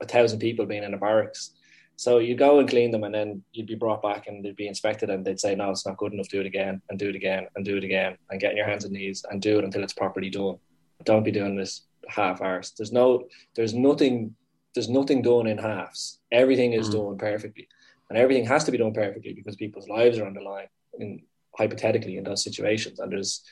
a 0.00 0.06
thousand 0.06 0.38
people 0.38 0.66
being 0.66 0.84
in 0.84 0.94
a 0.94 0.98
barracks. 0.98 1.52
So 1.96 2.18
you 2.18 2.34
go 2.34 2.58
and 2.58 2.68
clean 2.68 2.90
them 2.90 3.04
and 3.04 3.14
then 3.14 3.42
you'd 3.52 3.66
be 3.66 3.76
brought 3.76 4.02
back 4.02 4.26
and 4.26 4.44
they'd 4.44 4.56
be 4.56 4.66
inspected 4.66 5.10
and 5.10 5.24
they'd 5.24 5.38
say 5.38 5.54
no 5.54 5.70
it's 5.70 5.86
not 5.86 5.96
good 5.96 6.12
enough 6.12 6.28
do 6.28 6.40
it 6.40 6.46
again 6.46 6.82
and 6.88 6.98
do 6.98 7.08
it 7.08 7.14
again 7.14 7.46
and 7.54 7.64
do 7.64 7.76
it 7.76 7.84
again 7.84 8.16
and 8.30 8.40
get 8.40 8.50
in 8.50 8.56
your 8.56 8.66
hands 8.66 8.84
and 8.84 8.92
knees 8.92 9.24
and 9.30 9.40
do 9.40 9.58
it 9.58 9.64
until 9.64 9.84
it's 9.84 9.92
properly 9.92 10.30
done. 10.30 10.56
Don't 11.04 11.22
be 11.22 11.30
doing 11.30 11.56
this 11.56 11.82
half 12.08 12.42
hours. 12.42 12.72
There's 12.76 12.92
no 12.92 13.28
there's 13.54 13.74
nothing 13.74 14.34
there's 14.74 14.88
nothing 14.88 15.22
done 15.22 15.46
in 15.46 15.58
halves. 15.58 16.18
Everything 16.32 16.72
is 16.72 16.88
mm. 16.88 16.92
done 16.92 17.18
perfectly 17.18 17.68
and 18.08 18.18
everything 18.18 18.46
has 18.46 18.64
to 18.64 18.70
be 18.70 18.78
done 18.78 18.92
perfectly 18.92 19.32
because 19.32 19.56
people's 19.56 19.88
lives 19.88 20.18
are 20.18 20.26
on 20.26 20.34
the 20.34 20.40
line 20.40 20.68
in 20.98 21.22
hypothetically 21.56 22.16
in 22.16 22.24
those 22.24 22.44
situations. 22.44 22.98
And 22.98 23.12
there's 23.12 23.42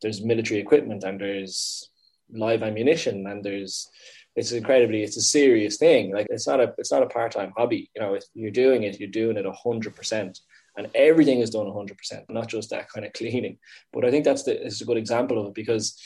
there's 0.00 0.22
military 0.22 0.60
equipment 0.60 1.04
and 1.04 1.20
there's 1.20 1.88
live 2.32 2.62
ammunition 2.62 3.26
and 3.26 3.44
there's 3.44 3.88
it's 4.34 4.52
incredibly 4.52 5.02
it's 5.02 5.16
a 5.16 5.22
serious 5.22 5.76
thing. 5.76 6.12
Like 6.14 6.26
it's 6.30 6.46
not 6.46 6.60
a 6.60 6.74
it's 6.78 6.92
not 6.92 7.02
a 7.02 7.06
part-time 7.06 7.52
hobby. 7.56 7.90
You 7.94 8.02
know 8.02 8.14
if 8.14 8.24
you're 8.34 8.50
doing 8.50 8.82
it 8.84 8.98
you're 8.98 9.08
doing 9.08 9.36
it 9.36 9.46
100% 9.46 10.40
and 10.74 10.90
everything 10.94 11.40
is 11.40 11.50
done 11.50 11.66
100% 11.66 12.30
not 12.30 12.48
just 12.48 12.70
that 12.70 12.88
kind 12.88 13.06
of 13.06 13.12
cleaning. 13.18 13.58
But 13.92 14.04
i 14.04 14.10
think 14.10 14.24
that's 14.24 14.44
the 14.44 14.66
it's 14.66 14.80
a 14.80 14.86
good 14.86 14.96
example 14.96 15.38
of 15.40 15.48
it 15.48 15.54
because 15.54 16.00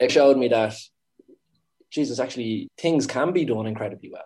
it 0.00 0.12
showed 0.12 0.36
me 0.36 0.48
that 0.48 0.74
jesus 1.90 2.20
actually 2.20 2.68
things 2.78 3.06
can 3.06 3.32
be 3.32 3.44
done 3.44 3.66
incredibly 3.66 4.10
well 4.12 4.22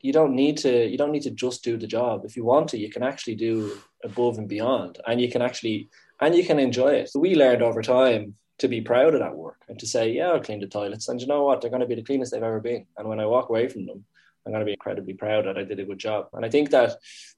you 0.00 0.12
don't 0.12 0.34
need 0.34 0.56
to 0.58 0.86
you 0.86 0.98
don't 0.98 1.12
need 1.12 1.22
to 1.22 1.30
just 1.30 1.64
do 1.64 1.76
the 1.76 1.86
job. 1.86 2.24
If 2.24 2.36
you 2.36 2.44
want 2.44 2.68
to 2.68 2.78
you 2.78 2.90
can 2.90 3.02
actually 3.02 3.36
do 3.36 3.78
above 4.02 4.38
and 4.38 4.48
beyond 4.48 4.98
and 5.06 5.20
you 5.20 5.30
can 5.30 5.42
actually 5.42 5.88
and 6.20 6.34
you 6.34 6.44
can 6.44 6.58
enjoy 6.58 6.92
it. 6.94 7.10
We 7.14 7.34
learned 7.34 7.62
over 7.62 7.82
time 7.82 8.34
to 8.58 8.68
be 8.68 8.80
proud 8.80 9.14
of 9.14 9.20
that 9.20 9.36
work 9.36 9.60
and 9.68 9.78
to 9.80 9.86
say 9.86 10.12
yeah 10.12 10.28
i'll 10.28 10.40
clean 10.40 10.60
the 10.60 10.66
toilets. 10.66 11.08
And 11.08 11.20
you 11.20 11.26
know 11.26 11.44
what? 11.44 11.60
They're 11.60 11.70
going 11.70 11.80
to 11.80 11.86
be 11.86 11.96
the 11.96 12.02
cleanest 12.02 12.32
they've 12.32 12.42
ever 12.42 12.60
been. 12.60 12.86
And 12.96 13.08
when 13.08 13.20
i 13.20 13.26
walk 13.26 13.48
away 13.48 13.68
from 13.68 13.86
them 13.86 14.04
i'm 14.44 14.52
going 14.52 14.60
to 14.60 14.66
be 14.66 14.72
incredibly 14.72 15.14
proud 15.14 15.46
that 15.46 15.58
i 15.58 15.64
did 15.64 15.80
a 15.80 15.84
good 15.84 15.98
job. 15.98 16.28
And 16.32 16.44
i 16.44 16.50
think 16.50 16.70
that 16.70 16.96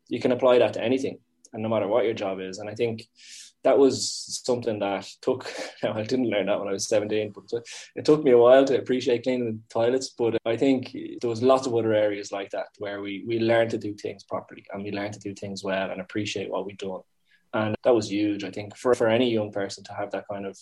you 0.08 0.20
can 0.20 0.32
apply 0.32 0.58
that 0.58 0.74
to 0.74 0.82
anything 0.82 1.18
and 1.52 1.62
no 1.62 1.68
matter 1.68 1.88
what 1.88 2.04
your 2.04 2.14
job 2.14 2.40
is. 2.40 2.58
And 2.58 2.68
i 2.68 2.74
think 2.74 3.08
that 3.66 3.76
was 3.76 4.40
something 4.44 4.78
that 4.78 5.08
took. 5.20 5.52
I 5.82 6.02
didn't 6.02 6.30
learn 6.30 6.46
that 6.46 6.60
when 6.60 6.68
I 6.68 6.72
was 6.72 6.88
seventeen, 6.88 7.32
but 7.34 7.64
it 7.96 8.04
took 8.04 8.22
me 8.22 8.30
a 8.30 8.38
while 8.38 8.64
to 8.64 8.78
appreciate 8.78 9.24
cleaning 9.24 9.46
the 9.46 9.58
toilets. 9.68 10.10
But 10.16 10.38
I 10.46 10.56
think 10.56 10.96
there 11.20 11.28
was 11.28 11.42
lots 11.42 11.66
of 11.66 11.74
other 11.74 11.92
areas 11.92 12.30
like 12.30 12.50
that 12.50 12.68
where 12.78 13.00
we 13.00 13.24
we 13.26 13.40
learned 13.40 13.70
to 13.72 13.78
do 13.78 13.92
things 13.94 14.22
properly 14.22 14.64
and 14.72 14.84
we 14.84 14.92
learned 14.92 15.14
to 15.14 15.18
do 15.18 15.34
things 15.34 15.64
well 15.64 15.90
and 15.90 16.00
appreciate 16.00 16.48
what 16.48 16.64
we've 16.64 16.78
done, 16.78 17.00
and 17.54 17.74
that 17.82 17.94
was 17.94 18.08
huge. 18.08 18.44
I 18.44 18.52
think 18.52 18.76
for 18.76 18.94
for 18.94 19.08
any 19.08 19.32
young 19.32 19.50
person 19.50 19.82
to 19.84 19.94
have 19.94 20.12
that 20.12 20.28
kind 20.30 20.46
of 20.46 20.56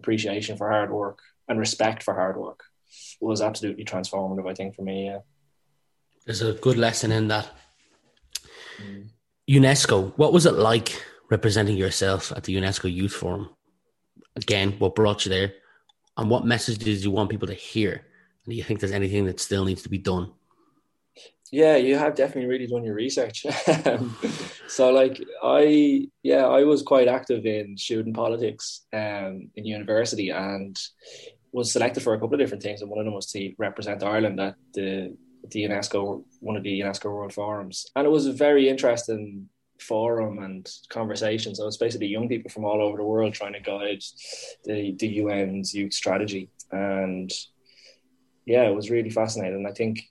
appreciation 0.00 0.56
for 0.56 0.68
hard 0.68 0.90
work 0.90 1.20
and 1.48 1.60
respect 1.60 2.02
for 2.02 2.14
hard 2.14 2.36
work 2.36 2.64
was 3.20 3.40
absolutely 3.40 3.84
transformative. 3.84 4.50
I 4.50 4.54
think 4.54 4.74
for 4.74 4.82
me, 4.82 5.06
yeah. 5.06 5.20
There's 6.26 6.42
a 6.42 6.54
good 6.54 6.76
lesson 6.76 7.12
in 7.12 7.28
that. 7.28 7.48
Mm. 8.82 9.10
UNESCO, 9.48 10.12
what 10.16 10.32
was 10.32 10.44
it 10.44 10.54
like 10.54 11.00
representing 11.30 11.76
yourself 11.76 12.32
at 12.32 12.44
the 12.44 12.56
UNESCO 12.56 12.92
Youth 12.92 13.12
Forum. 13.12 13.50
Again, 14.36 14.72
what 14.78 14.94
brought 14.94 15.24
you 15.24 15.30
there? 15.30 15.54
And 16.16 16.30
what 16.30 16.44
messages 16.44 17.00
do 17.00 17.08
you 17.08 17.10
want 17.10 17.30
people 17.30 17.48
to 17.48 17.54
hear? 17.54 17.92
And 17.92 18.52
do 18.52 18.56
you 18.56 18.64
think 18.64 18.80
there's 18.80 18.92
anything 18.92 19.26
that 19.26 19.40
still 19.40 19.64
needs 19.64 19.82
to 19.82 19.88
be 19.88 19.98
done? 19.98 20.32
Yeah, 21.50 21.76
you 21.76 21.96
have 21.96 22.14
definitely 22.14 22.48
really 22.48 22.66
done 22.66 22.84
your 22.84 22.94
research. 22.94 23.46
so, 24.68 24.90
like, 24.90 25.22
I 25.42 26.08
yeah, 26.22 26.46
I 26.46 26.64
was 26.64 26.82
quite 26.82 27.08
active 27.08 27.46
in 27.46 27.76
student 27.76 28.14
politics 28.14 28.86
um, 28.92 29.50
in 29.56 29.64
university, 29.64 30.30
and 30.30 30.78
was 31.52 31.72
selected 31.72 32.02
for 32.02 32.12
a 32.12 32.20
couple 32.20 32.34
of 32.34 32.40
different 32.40 32.62
things. 32.62 32.82
And 32.82 32.90
one 32.90 32.98
of 32.98 33.06
them 33.06 33.14
was 33.14 33.30
to 33.32 33.52
represent 33.56 34.02
Ireland 34.02 34.40
at 34.40 34.56
the 34.74 35.16
the 35.50 35.64
UNESCO 35.64 36.24
one 36.40 36.56
of 36.56 36.62
the 36.64 36.80
UNESCO 36.80 37.06
World 37.06 37.32
Forums, 37.32 37.86
and 37.96 38.06
it 38.06 38.10
was 38.10 38.26
a 38.26 38.32
very 38.32 38.68
interesting 38.68 39.48
forum 39.80 40.38
and 40.38 40.68
conversations. 40.88 41.58
So 41.58 41.66
it's 41.66 41.76
basically 41.76 42.08
young 42.08 42.28
people 42.28 42.50
from 42.50 42.64
all 42.64 42.82
over 42.82 42.96
the 42.96 43.04
world 43.04 43.34
trying 43.34 43.52
to 43.54 43.60
guide 43.60 44.02
the, 44.64 44.94
the 44.98 45.20
UN's 45.20 45.74
youth 45.74 45.94
strategy. 45.94 46.50
And 46.70 47.30
yeah, 48.44 48.64
it 48.64 48.74
was 48.74 48.90
really 48.90 49.10
fascinating. 49.10 49.66
I 49.66 49.72
think 49.72 50.10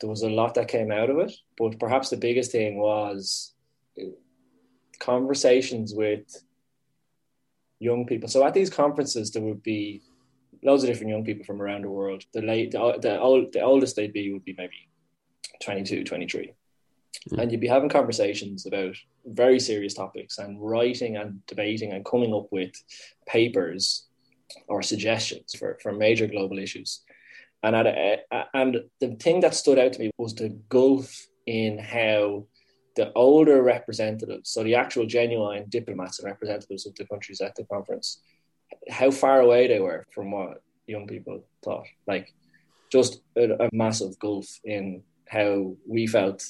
there 0.00 0.10
was 0.10 0.22
a 0.22 0.30
lot 0.30 0.54
that 0.54 0.68
came 0.68 0.90
out 0.90 1.10
of 1.10 1.18
it, 1.18 1.32
but 1.56 1.78
perhaps 1.78 2.10
the 2.10 2.16
biggest 2.16 2.52
thing 2.52 2.78
was 2.78 3.54
conversations 4.98 5.92
with 5.94 6.24
young 7.78 8.06
people. 8.06 8.28
So 8.28 8.44
at 8.44 8.54
these 8.54 8.70
conferences, 8.70 9.30
there 9.30 9.42
would 9.42 9.62
be 9.62 10.02
loads 10.62 10.84
of 10.84 10.88
different 10.88 11.10
young 11.10 11.24
people 11.24 11.44
from 11.44 11.60
around 11.60 11.84
the 11.84 11.90
world. 11.90 12.24
The 12.32 12.42
late, 12.42 12.70
the, 12.70 12.98
the, 13.00 13.18
old, 13.18 13.52
the 13.52 13.60
oldest 13.60 13.96
they'd 13.96 14.12
be 14.12 14.32
would 14.32 14.44
be 14.44 14.54
maybe 14.56 14.88
22, 15.60 16.04
23 16.04 16.52
mm. 17.30 17.38
and 17.38 17.50
you'd 17.50 17.60
be 17.60 17.68
having 17.68 17.88
conversations 17.88 18.66
about 18.66 18.94
very 19.26 19.60
serious 19.60 19.94
topics 19.94 20.38
and 20.38 20.60
writing 20.60 21.16
and 21.16 21.44
debating 21.46 21.92
and 21.92 22.04
coming 22.04 22.34
up 22.34 22.46
with 22.50 22.72
papers 23.26 24.06
or 24.68 24.82
suggestions 24.82 25.54
for, 25.54 25.78
for 25.82 25.92
major 25.92 26.26
global 26.26 26.58
issues. 26.58 27.02
And 27.62 27.76
at 27.76 27.86
a, 27.86 28.18
and 28.54 28.82
the 29.00 29.14
thing 29.16 29.40
that 29.40 29.54
stood 29.54 29.78
out 29.78 29.92
to 29.94 30.00
me 30.00 30.10
was 30.18 30.34
the 30.34 30.50
gulf 30.68 31.26
in 31.46 31.78
how 31.78 32.46
the 32.96 33.12
older 33.14 33.62
representatives, 33.62 34.50
so 34.50 34.62
the 34.62 34.74
actual 34.74 35.06
genuine 35.06 35.64
diplomats 35.68 36.18
and 36.18 36.26
representatives 36.26 36.86
of 36.86 36.94
the 36.96 37.06
countries 37.06 37.40
at 37.40 37.54
the 37.54 37.64
conference, 37.64 38.20
how 38.90 39.10
far 39.10 39.40
away 39.40 39.66
they 39.66 39.80
were 39.80 40.04
from 40.12 40.32
what 40.32 40.62
young 40.86 41.06
people 41.06 41.44
thought. 41.64 41.86
Like 42.06 42.34
just 42.90 43.22
a, 43.36 43.64
a 43.64 43.70
massive 43.72 44.18
gulf 44.18 44.60
in 44.64 45.02
how 45.28 45.74
we 45.88 46.06
felt 46.06 46.44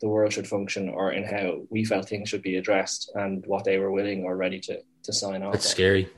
the 0.00 0.08
world 0.08 0.32
should 0.32 0.48
function 0.48 0.88
or 0.88 1.12
in 1.12 1.24
how 1.24 1.62
we 1.70 1.84
felt 1.84 2.08
things 2.08 2.28
should 2.28 2.42
be 2.42 2.56
addressed 2.56 3.10
and 3.14 3.44
what 3.46 3.64
they 3.64 3.78
were 3.78 3.90
willing 3.90 4.24
or 4.24 4.36
ready 4.36 4.58
to, 4.60 4.80
to 5.02 5.12
sign 5.12 5.42
off. 5.42 5.52
That's 5.52 5.66
on. 5.66 5.70
scary. 5.70 6.08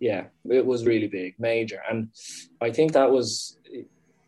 Yeah, 0.00 0.24
it 0.48 0.64
was 0.64 0.86
really 0.86 1.08
big, 1.08 1.34
major. 1.38 1.80
And 1.90 2.10
I 2.60 2.70
think 2.70 2.92
that 2.92 3.10
was 3.10 3.58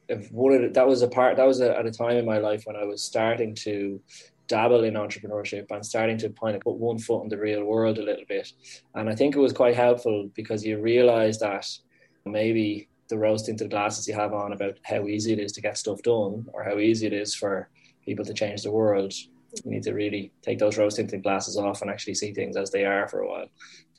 if 0.08 0.30
one 0.32 0.52
of 0.52 0.62
the, 0.62 0.68
that 0.70 0.88
was 0.88 1.02
a 1.02 1.08
part 1.08 1.36
that 1.36 1.46
was 1.46 1.60
a, 1.60 1.76
at 1.78 1.86
a 1.86 1.92
time 1.92 2.16
in 2.16 2.26
my 2.26 2.38
life 2.38 2.64
when 2.64 2.76
I 2.76 2.84
was 2.84 3.02
starting 3.02 3.54
to 3.56 4.00
dabble 4.48 4.82
in 4.82 4.94
entrepreneurship 4.94 5.66
and 5.70 5.86
starting 5.86 6.18
to 6.18 6.28
kind 6.30 6.56
of 6.56 6.62
put 6.62 6.74
one 6.74 6.98
foot 6.98 7.22
in 7.22 7.28
the 7.28 7.38
real 7.38 7.64
world 7.64 7.98
a 7.98 8.02
little 8.02 8.24
bit. 8.28 8.52
And 8.96 9.08
I 9.08 9.14
think 9.14 9.36
it 9.36 9.40
was 9.40 9.52
quite 9.52 9.76
helpful 9.76 10.28
because 10.34 10.64
you 10.64 10.80
realize 10.80 11.38
that 11.38 11.66
maybe 12.24 12.88
the 13.08 13.16
rose 13.16 13.44
tinted 13.44 13.70
glasses 13.70 14.08
you 14.08 14.14
have 14.14 14.32
on 14.32 14.52
about 14.52 14.78
how 14.82 15.06
easy 15.06 15.32
it 15.32 15.38
is 15.38 15.52
to 15.52 15.60
get 15.60 15.78
stuff 15.78 16.02
done 16.02 16.46
or 16.52 16.64
how 16.64 16.78
easy 16.78 17.06
it 17.06 17.12
is 17.12 17.34
for 17.34 17.68
people 18.04 18.24
to 18.24 18.34
change 18.34 18.62
the 18.62 18.72
world. 18.72 19.12
You 19.64 19.70
need 19.70 19.82
to 19.84 19.92
really 19.92 20.32
take 20.42 20.58
those 20.58 20.78
rose 20.78 20.94
tinted 20.94 21.22
glasses 21.22 21.56
off 21.56 21.82
and 21.82 21.90
actually 21.90 22.14
see 22.14 22.32
things 22.32 22.56
as 22.56 22.70
they 22.70 22.84
are 22.84 23.08
for 23.08 23.20
a 23.20 23.28
while. 23.28 23.46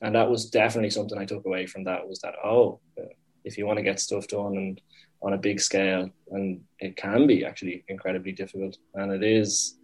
And 0.01 0.15
that 0.15 0.29
was 0.29 0.49
definitely 0.49 0.89
something 0.89 1.17
I 1.17 1.25
took 1.25 1.45
away 1.45 1.65
from 1.65 1.83
that 1.83 2.07
was 2.07 2.19
that, 2.19 2.35
oh, 2.43 2.79
uh, 2.99 3.05
if 3.43 3.57
you 3.57 3.65
want 3.65 3.77
to 3.77 3.83
get 3.83 3.99
stuff 3.99 4.27
done 4.27 4.55
and 4.57 4.81
on 5.23 5.33
a 5.33 5.37
big 5.37 5.59
scale, 5.59 6.09
and 6.31 6.61
it 6.79 6.95
can 6.95 7.27
be 7.27 7.45
actually 7.45 7.83
incredibly 7.87 8.31
difficult, 8.31 8.77
and 8.95 9.11
it 9.11 9.23
is 9.23 9.77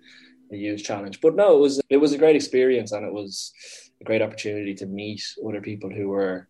a 0.51 0.55
huge 0.55 0.83
challenge. 0.83 1.21
But 1.21 1.35
no, 1.35 1.55
it 1.57 1.59
was 1.59 1.81
it 1.89 1.97
was 1.97 2.13
a 2.13 2.17
great 2.17 2.35
experience, 2.35 2.91
and 2.91 3.05
it 3.05 3.13
was 3.13 3.53
a 4.01 4.03
great 4.03 4.21
opportunity 4.21 4.73
to 4.75 4.85
meet 4.85 5.23
other 5.47 5.61
people 5.61 5.89
who 5.89 6.09
were 6.09 6.47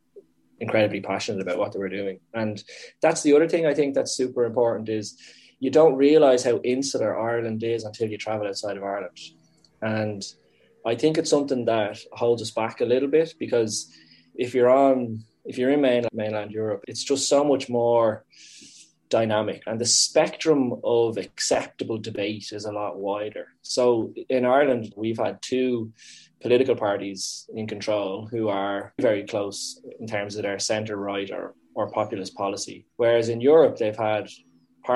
incredibly 0.60 1.02
passionate 1.02 1.42
about 1.42 1.58
what 1.58 1.72
they 1.72 1.80
were 1.80 1.90
doing. 1.90 2.20
And 2.34 2.64
that's 3.02 3.24
the 3.24 3.34
other 3.34 3.48
thing 3.48 3.66
I 3.66 3.74
think 3.74 3.94
that's 3.94 4.16
super 4.16 4.46
important 4.46 4.90
is 4.90 5.18
you 5.60 5.72
don't 5.72 5.96
realize 5.96 6.44
how 6.44 6.60
insular 6.64 7.20
Ireland 7.20 7.64
is 7.64 7.84
until 7.84 8.10
you 8.10 8.18
travel 8.18 8.48
outside 8.48 8.78
of 8.78 8.84
Ireland. 8.84 9.18
And 9.82 10.24
I 10.86 10.96
think 10.96 11.18
it's 11.18 11.30
something 11.30 11.66
that 11.66 11.98
holds 12.14 12.42
us 12.42 12.52
back 12.52 12.82
a 12.82 12.86
little 12.86 13.10
bit 13.10 13.34
because 13.40 13.94
if 14.36 14.54
you're 14.54 14.70
on 14.70 15.24
if 15.46 15.58
you're 15.58 15.72
in 15.72 15.80
mainland, 15.80 16.10
mainland 16.14 16.52
Europe, 16.52 16.84
it's 16.90 17.04
just 17.04 17.30
so 17.30 17.44
much 17.44 17.70
more 17.70 18.26
dynamic 19.10 19.64
and 19.66 19.80
the 19.80 19.86
spectrum 19.86 20.74
of 20.84 21.18
acceptable 21.18 21.98
debate 21.98 22.52
is 22.52 22.66
a 22.66 22.72
lot 22.72 22.98
wider. 22.98 23.48
So 23.62 24.14
in 24.30 24.46
Ireland, 24.46 24.94
we've 24.98 25.18
had 25.18 25.42
two 25.42 25.94
political 26.42 26.76
parties 26.76 27.50
in 27.54 27.68
control 27.68 28.28
who 28.28 28.50
are 28.50 28.94
very 29.00 29.26
close 29.26 29.82
in 30.00 30.08
terms 30.08 30.36
of 30.36 30.44
their 30.44 30.60
centre 30.60 30.98
right 30.98 31.32
or, 31.32 31.56
or 31.74 31.90
populist 31.92 32.36
policy. 32.36 32.86
Whereas 32.98 33.30
in 33.30 33.40
Europe, 33.40 33.78
they've 33.78 33.96
had 33.96 34.30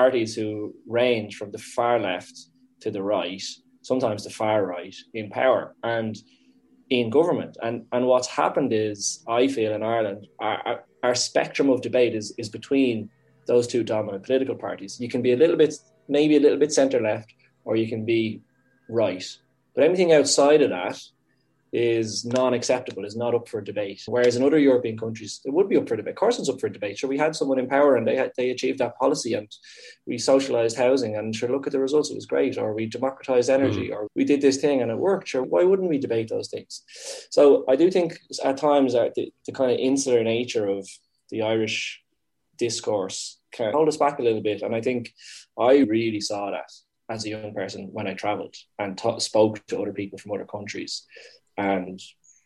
parties 0.00 0.34
who 0.34 0.74
range 0.86 1.36
from 1.36 1.50
the 1.52 1.64
far 1.76 1.96
left 2.00 2.36
to 2.80 2.90
the 2.90 3.02
right, 3.02 3.42
sometimes 3.82 4.24
the 4.24 4.30
far 4.30 4.58
right, 4.74 4.96
in 5.14 5.28
power 5.30 5.62
and 5.96 6.16
in 6.88 7.10
government. 7.10 7.56
And, 7.62 7.84
and 7.92 8.06
what's 8.06 8.28
happened 8.28 8.72
is, 8.72 9.22
I 9.28 9.48
feel 9.48 9.72
in 9.74 9.82
Ireland, 9.82 10.26
our, 10.40 10.84
our 11.02 11.14
spectrum 11.14 11.68
of 11.70 11.82
debate 11.82 12.14
is, 12.14 12.34
is 12.38 12.48
between 12.48 13.10
those 13.46 13.66
two 13.66 13.82
dominant 13.84 14.24
political 14.24 14.56
parties. 14.66 14.98
You 15.00 15.08
can 15.08 15.22
be 15.22 15.32
a 15.32 15.40
little 15.42 15.56
bit, 15.56 15.74
maybe 16.08 16.36
a 16.36 16.40
little 16.40 16.58
bit 16.58 16.72
centre 16.72 17.00
left, 17.00 17.30
or 17.64 17.76
you 17.76 17.88
can 17.88 18.04
be 18.04 18.40
right. 18.88 19.24
But 19.74 19.84
anything 19.84 20.12
outside 20.12 20.62
of 20.62 20.70
that 20.70 20.98
is 21.72 22.26
non-acceptable, 22.26 23.04
is 23.04 23.16
not 23.16 23.34
up 23.34 23.48
for 23.48 23.62
debate. 23.62 24.02
Whereas 24.06 24.36
in 24.36 24.44
other 24.44 24.58
European 24.58 24.98
countries, 24.98 25.40
it 25.44 25.52
would 25.52 25.70
be 25.70 25.78
up 25.78 25.88
for 25.88 25.96
debate. 25.96 26.16
It's 26.20 26.48
up 26.48 26.60
for 26.60 26.68
debate. 26.68 26.98
Sure, 26.98 27.08
we 27.08 27.16
had 27.16 27.34
someone 27.34 27.58
in 27.58 27.66
power 27.66 27.96
and 27.96 28.06
they 28.06 28.16
had, 28.16 28.32
they 28.36 28.50
achieved 28.50 28.78
that 28.80 28.98
policy, 28.98 29.32
and 29.34 29.50
we 30.06 30.16
socialised 30.16 30.76
housing, 30.76 31.16
and 31.16 31.34
sure, 31.34 31.48
look 31.48 31.66
at 31.66 31.72
the 31.72 31.80
results. 31.80 32.10
It 32.10 32.14
was 32.14 32.26
great. 32.26 32.58
Or 32.58 32.74
we 32.74 32.86
democratized 32.86 33.48
energy, 33.48 33.88
mm. 33.88 33.94
or 33.94 34.08
we 34.14 34.24
did 34.24 34.42
this 34.42 34.58
thing 34.58 34.82
and 34.82 34.90
it 34.90 34.98
worked. 34.98 35.28
Sure, 35.28 35.42
why 35.42 35.64
wouldn't 35.64 35.88
we 35.88 35.98
debate 35.98 36.28
those 36.28 36.48
things? 36.48 36.82
So 37.30 37.64
I 37.68 37.76
do 37.76 37.90
think 37.90 38.18
at 38.44 38.58
times 38.58 38.92
that 38.92 39.14
the, 39.14 39.32
the 39.46 39.52
kind 39.52 39.70
of 39.70 39.78
insular 39.78 40.22
nature 40.22 40.68
of 40.68 40.86
the 41.30 41.42
Irish 41.42 42.02
discourse 42.58 43.38
can 43.50 43.72
hold 43.72 43.88
us 43.88 43.96
back 43.96 44.18
a 44.18 44.22
little 44.22 44.42
bit, 44.42 44.60
and 44.60 44.74
I 44.74 44.82
think 44.82 45.14
I 45.58 45.78
really 45.78 46.20
saw 46.20 46.50
that 46.50 46.70
as 47.08 47.24
a 47.24 47.30
young 47.30 47.52
person 47.54 47.88
when 47.92 48.06
I 48.06 48.14
travelled 48.14 48.54
and 48.78 48.96
t- 48.96 49.20
spoke 49.20 49.64
to 49.66 49.80
other 49.80 49.92
people 49.92 50.18
from 50.18 50.32
other 50.32 50.46
countries 50.46 51.04
and 51.56 52.00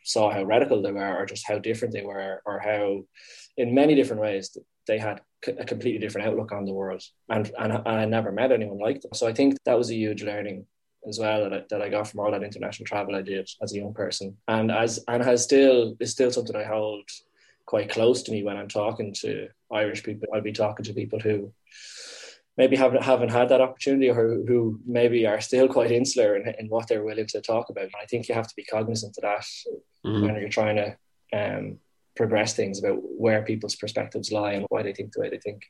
saw 0.04 0.30
how 0.30 0.44
radical 0.44 0.82
they 0.82 0.92
were 0.92 1.16
or 1.16 1.26
just 1.26 1.46
how 1.46 1.58
different 1.58 1.92
they 1.92 2.02
were 2.02 2.40
or 2.46 2.60
how 2.60 3.02
in 3.56 3.74
many 3.74 3.94
different 3.94 4.22
ways 4.22 4.56
they 4.86 4.98
had 4.98 5.20
a 5.46 5.64
completely 5.64 5.98
different 5.98 6.28
outlook 6.28 6.52
on 6.52 6.64
the 6.64 6.72
world 6.72 7.02
and, 7.28 7.50
and, 7.58 7.72
and 7.72 7.88
I 7.88 8.04
never 8.04 8.30
met 8.30 8.52
anyone 8.52 8.78
like 8.78 9.00
them. 9.00 9.10
So 9.14 9.26
I 9.26 9.32
think 9.32 9.56
that 9.64 9.76
was 9.76 9.90
a 9.90 9.96
huge 9.96 10.22
learning 10.22 10.66
as 11.08 11.18
well 11.18 11.42
that 11.42 11.52
I, 11.52 11.62
that 11.70 11.82
I 11.82 11.88
got 11.88 12.08
from 12.08 12.20
all 12.20 12.30
that 12.30 12.42
international 12.42 12.86
travel 12.86 13.14
I 13.14 13.22
did 13.22 13.48
as 13.62 13.72
a 13.72 13.76
young 13.76 13.94
person 13.94 14.36
and 14.48 14.70
as 14.70 15.04
and 15.08 15.22
has 15.22 15.42
still 15.42 15.96
is 16.00 16.12
still 16.12 16.30
something 16.30 16.56
I 16.56 16.64
hold 16.64 17.08
quite 17.64 17.90
close 17.90 18.22
to 18.22 18.32
me 18.32 18.42
when 18.42 18.56
I'm 18.56 18.68
talking 18.68 19.12
to 19.22 19.48
Irish 19.72 20.04
people. 20.04 20.28
I'll 20.32 20.40
be 20.40 20.52
talking 20.52 20.84
to 20.84 20.94
people 20.94 21.18
who 21.18 21.52
maybe 22.56 22.76
haven't 22.76 23.02
haven't 23.02 23.30
had 23.30 23.48
that 23.48 23.60
opportunity 23.60 24.08
or 24.08 24.14
who 24.14 24.80
maybe 24.86 25.26
are 25.26 25.40
still 25.40 25.68
quite 25.68 25.90
insular 25.90 26.36
in, 26.36 26.54
in 26.58 26.68
what 26.68 26.88
they're 26.88 27.04
willing 27.04 27.26
to 27.26 27.40
talk 27.40 27.68
about. 27.68 27.84
And 27.84 27.94
I 28.00 28.06
think 28.06 28.28
you 28.28 28.34
have 28.34 28.48
to 28.48 28.56
be 28.56 28.64
cognizant 28.64 29.16
of 29.18 29.22
that 29.22 29.44
mm-hmm. 30.04 30.22
when 30.22 30.36
you're 30.36 30.48
trying 30.48 30.76
to 30.76 30.96
um, 31.32 31.78
progress 32.16 32.54
things 32.54 32.78
about 32.78 32.98
where 33.02 33.42
people's 33.42 33.76
perspectives 33.76 34.32
lie 34.32 34.52
and 34.52 34.66
why 34.68 34.82
they 34.82 34.92
think 34.92 35.12
the 35.12 35.20
way 35.20 35.30
they 35.30 35.38
think. 35.38 35.62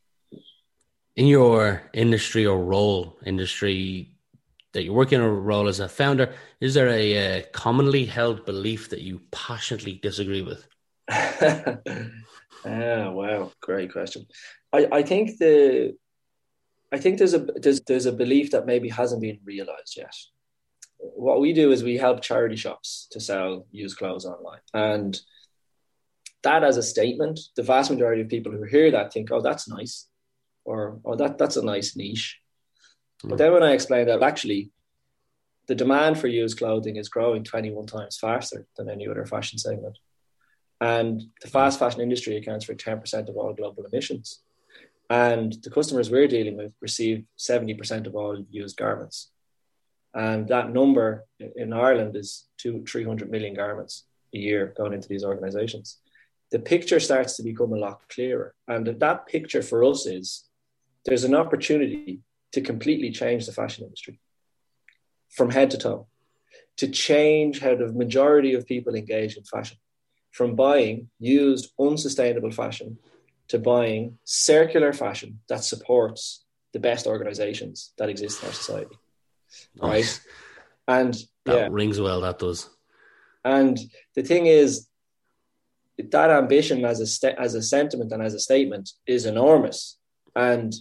In 1.17 1.27
your 1.27 1.83
industry 1.93 2.47
or 2.47 2.63
role, 2.63 3.19
industry 3.25 4.13
that 4.73 4.85
you 4.85 4.93
work 4.93 5.13
in 5.13 5.23
a 5.23 5.29
role 5.29 5.69
as 5.69 5.81
a 5.81 5.89
founder, 5.89 6.35
is 6.61 6.75
there 6.75 6.89
a, 6.89 7.39
a 7.39 7.43
commonly 7.53 8.05
held 8.05 8.45
belief 8.45 8.91
that 8.91 9.01
you 9.01 9.23
passionately 9.31 9.95
disagree 10.03 10.43
with? 10.43 10.69
oh, 11.11 11.81
wow, 12.65 13.51
great 13.63 13.91
question. 13.91 14.27
I, 14.75 14.87
I 14.93 15.03
think 15.03 15.39
the 15.39 15.97
I 16.93 16.99
think 16.99 17.19
there's 17.19 17.35
a 17.35 17.39
there's 17.39 17.81
there's 17.83 18.07
a 18.07 18.13
belief 18.13 18.51
that 18.53 18.67
maybe 18.67 18.89
hasn't 18.89 19.23
been 19.23 19.41
realized 19.45 19.97
yet. 19.97 20.15
What 20.99 21.41
we 21.41 21.53
do 21.53 21.73
is 21.73 21.83
we 21.83 21.97
help 21.97 22.23
charity 22.23 22.57
shops 22.57 23.09
to 23.11 23.21
sell 23.21 23.67
used 23.71 23.99
clothes 23.99 24.25
online, 24.25 24.61
and 24.73 25.19
that 26.43 26.63
as 26.63 26.77
a 26.77 26.83
statement, 26.83 27.41
the 27.57 27.63
vast 27.63 27.91
majority 27.91 28.23
of 28.23 28.29
people 28.29 28.53
who 28.53 28.63
hear 28.63 28.91
that 28.93 29.13
think, 29.13 29.31
"Oh, 29.33 29.41
that's 29.41 29.69
nice," 29.69 30.09
or 30.65 31.01
"Oh, 31.05 31.17
that 31.17 31.39
that's 31.39 31.57
a 31.57 31.65
nice 31.65 31.97
niche." 31.97 32.39
Mm. 33.25 33.31
But 33.31 33.39
then 33.39 33.53
when 33.53 33.63
I 33.65 33.73
explain 33.73 34.07
that 34.07 34.23
actually, 34.23 34.71
the 35.67 35.75
demand 35.75 36.19
for 36.19 36.29
used 36.29 36.59
clothing 36.59 36.97
is 36.97 37.09
growing 37.09 37.43
21 37.43 37.87
times 37.87 38.17
faster 38.17 38.67
than 38.77 38.89
any 38.89 39.09
other 39.09 39.27
fashion 39.27 39.59
segment, 39.59 39.99
and 40.81 41.23
the 41.43 41.49
fast 41.49 41.79
fashion 41.79 42.01
industry 42.01 42.37
accounts 42.37 42.65
for 42.65 42.75
10% 42.75 43.29
of 43.29 43.37
all 43.37 43.53
global 43.53 43.85
emissions. 43.85 44.41
And 45.09 45.53
the 45.63 45.71
customers 45.71 46.11
we're 46.11 46.27
dealing 46.27 46.57
with 46.57 46.73
receive 46.81 47.25
70% 47.39 48.07
of 48.07 48.17
all 48.17 48.45
used 48.51 48.77
garments. 48.77 49.31
And 50.15 50.49
that 50.49 50.73
number 50.73 51.27
in 51.39 51.73
Ireland 51.73 52.17
is 52.17 52.49
two, 52.59 52.85
300 52.89 53.31
million 53.31 53.55
garments 53.55 54.05
a 54.35 54.39
year 54.39 54.75
going 54.77 54.95
into 54.95 55.09
these 55.09 55.25
organizations. 55.25 55.99
The 56.51 56.59
picture 56.59 57.01
starts 57.01 57.37
to 57.37 57.43
become 57.43 57.73
a 57.73 57.79
lot 57.79 58.01
clearer. 58.09 58.55
And 58.67 58.87
that 58.87 59.27
picture 59.27 59.63
for 59.63 59.85
us 59.85 60.07
is 60.07 60.45
there's 61.05 61.25
an 61.25 61.35
opportunity 61.35 62.21
to 62.53 62.61
completely 62.61 63.11
change 63.11 63.47
the 63.47 63.53
fashion 63.53 63.85
industry 63.85 64.19
from 65.31 65.51
head 65.51 65.71
to 65.71 65.79
toe, 65.79 66.07
to 66.79 66.89
change 66.89 67.61
how 67.61 67.75
the 67.75 67.93
majority 67.93 68.55
of 68.55 68.67
people 68.67 68.95
engage 68.95 69.37
in 69.37 69.45
fashion, 69.45 69.77
from 70.31 70.55
buying 70.55 71.11
used, 71.19 71.73
unsustainable 71.79 72.51
fashion 72.51 72.99
to 73.49 73.59
buying 73.59 74.19
circular 74.25 74.93
fashion 74.93 75.41
that 75.49 75.65
supports 75.65 76.45
the 76.73 76.81
best 76.81 77.07
organizations 77.07 77.93
that 77.99 78.09
exist 78.09 78.43
in 78.43 78.49
our 78.49 78.55
society. 78.55 78.97
Nice. 79.81 80.21
Right. 80.21 80.97
And 80.99 81.15
that 81.45 81.57
yeah. 81.57 81.69
rings 81.71 82.01
well, 82.01 82.21
that 82.23 82.39
does. 82.39 82.69
And 83.45 83.79
the 84.15 84.23
thing 84.23 84.47
is, 84.47 84.89
that 85.99 86.31
ambition 86.31 86.85
as 86.85 87.01
a 87.01 87.07
st- 87.07 87.39
as 87.39 87.55
a 87.55 87.63
sentiment 87.63 88.13
and 88.13 88.23
as 88.23 88.35
a 88.35 88.41
statement 88.41 88.91
is 89.07 89.25
enormous. 89.25 89.99
And 90.35 90.75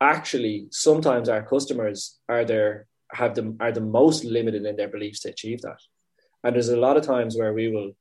actually, 0.00 0.68
sometimes 0.70 1.28
our 1.28 1.42
customers 1.42 2.18
are 2.28 2.44
their 2.44 2.86
have 3.12 3.34
the 3.34 3.56
are 3.60 3.72
the 3.72 3.80
most 3.80 4.24
limited 4.24 4.64
in 4.64 4.76
their 4.76 4.88
beliefs 4.88 5.20
to 5.20 5.30
achieve 5.30 5.62
that. 5.62 5.80
And 6.44 6.54
there's 6.54 6.68
a 6.68 6.76
lot 6.76 6.96
of 6.96 7.04
times 7.04 7.36
where 7.36 7.52
we 7.52 7.68
will 7.68 7.92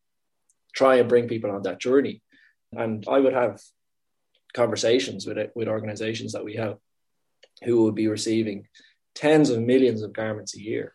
try 0.74 0.96
and 0.96 1.10
bring 1.10 1.28
people 1.28 1.52
on 1.52 1.64
that 1.64 1.80
journey. 1.80 2.22
And 2.74 3.06
I 3.08 3.20
would 3.20 3.34
have 3.34 3.60
conversations 4.54 5.26
with 5.26 5.38
it 5.38 5.52
with 5.56 5.68
organizations 5.68 6.34
that 6.34 6.44
we 6.44 6.56
have 6.56 6.78
who 7.64 7.84
would 7.84 7.96
be 7.96 8.08
receiving 8.08 8.68
tens 9.16 9.50
of 9.50 9.62
millions 9.62 10.02
of 10.02 10.14
garments 10.14 10.56
a 10.56 10.62
year. 10.62 10.94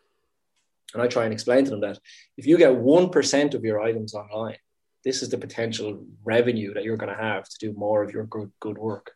And 0.95 1.03
I 1.03 1.09
try 1.09 1.25
and 1.25 1.33
explain 1.33 1.65
to 1.65 1.71
them 1.71 1.81
that 1.81 1.99
if 2.37 2.47
you 2.47 2.57
get 2.57 2.73
1% 2.73 3.55
of 3.55 3.65
your 3.65 3.81
items 3.81 4.15
online, 4.15 4.57
this 5.05 5.23
is 5.23 5.29
the 5.29 5.39
potential 5.39 6.05
revenue 6.25 6.75
that 6.75 6.85
you're 6.85 6.97
going 6.97 7.15
to 7.15 7.23
have 7.23 7.49
to 7.49 7.59
do 7.59 7.73
more 7.73 8.03
of 8.03 8.13
your 8.13 8.25
good, 8.25 8.51
good 8.61 8.79
work. 8.79 9.13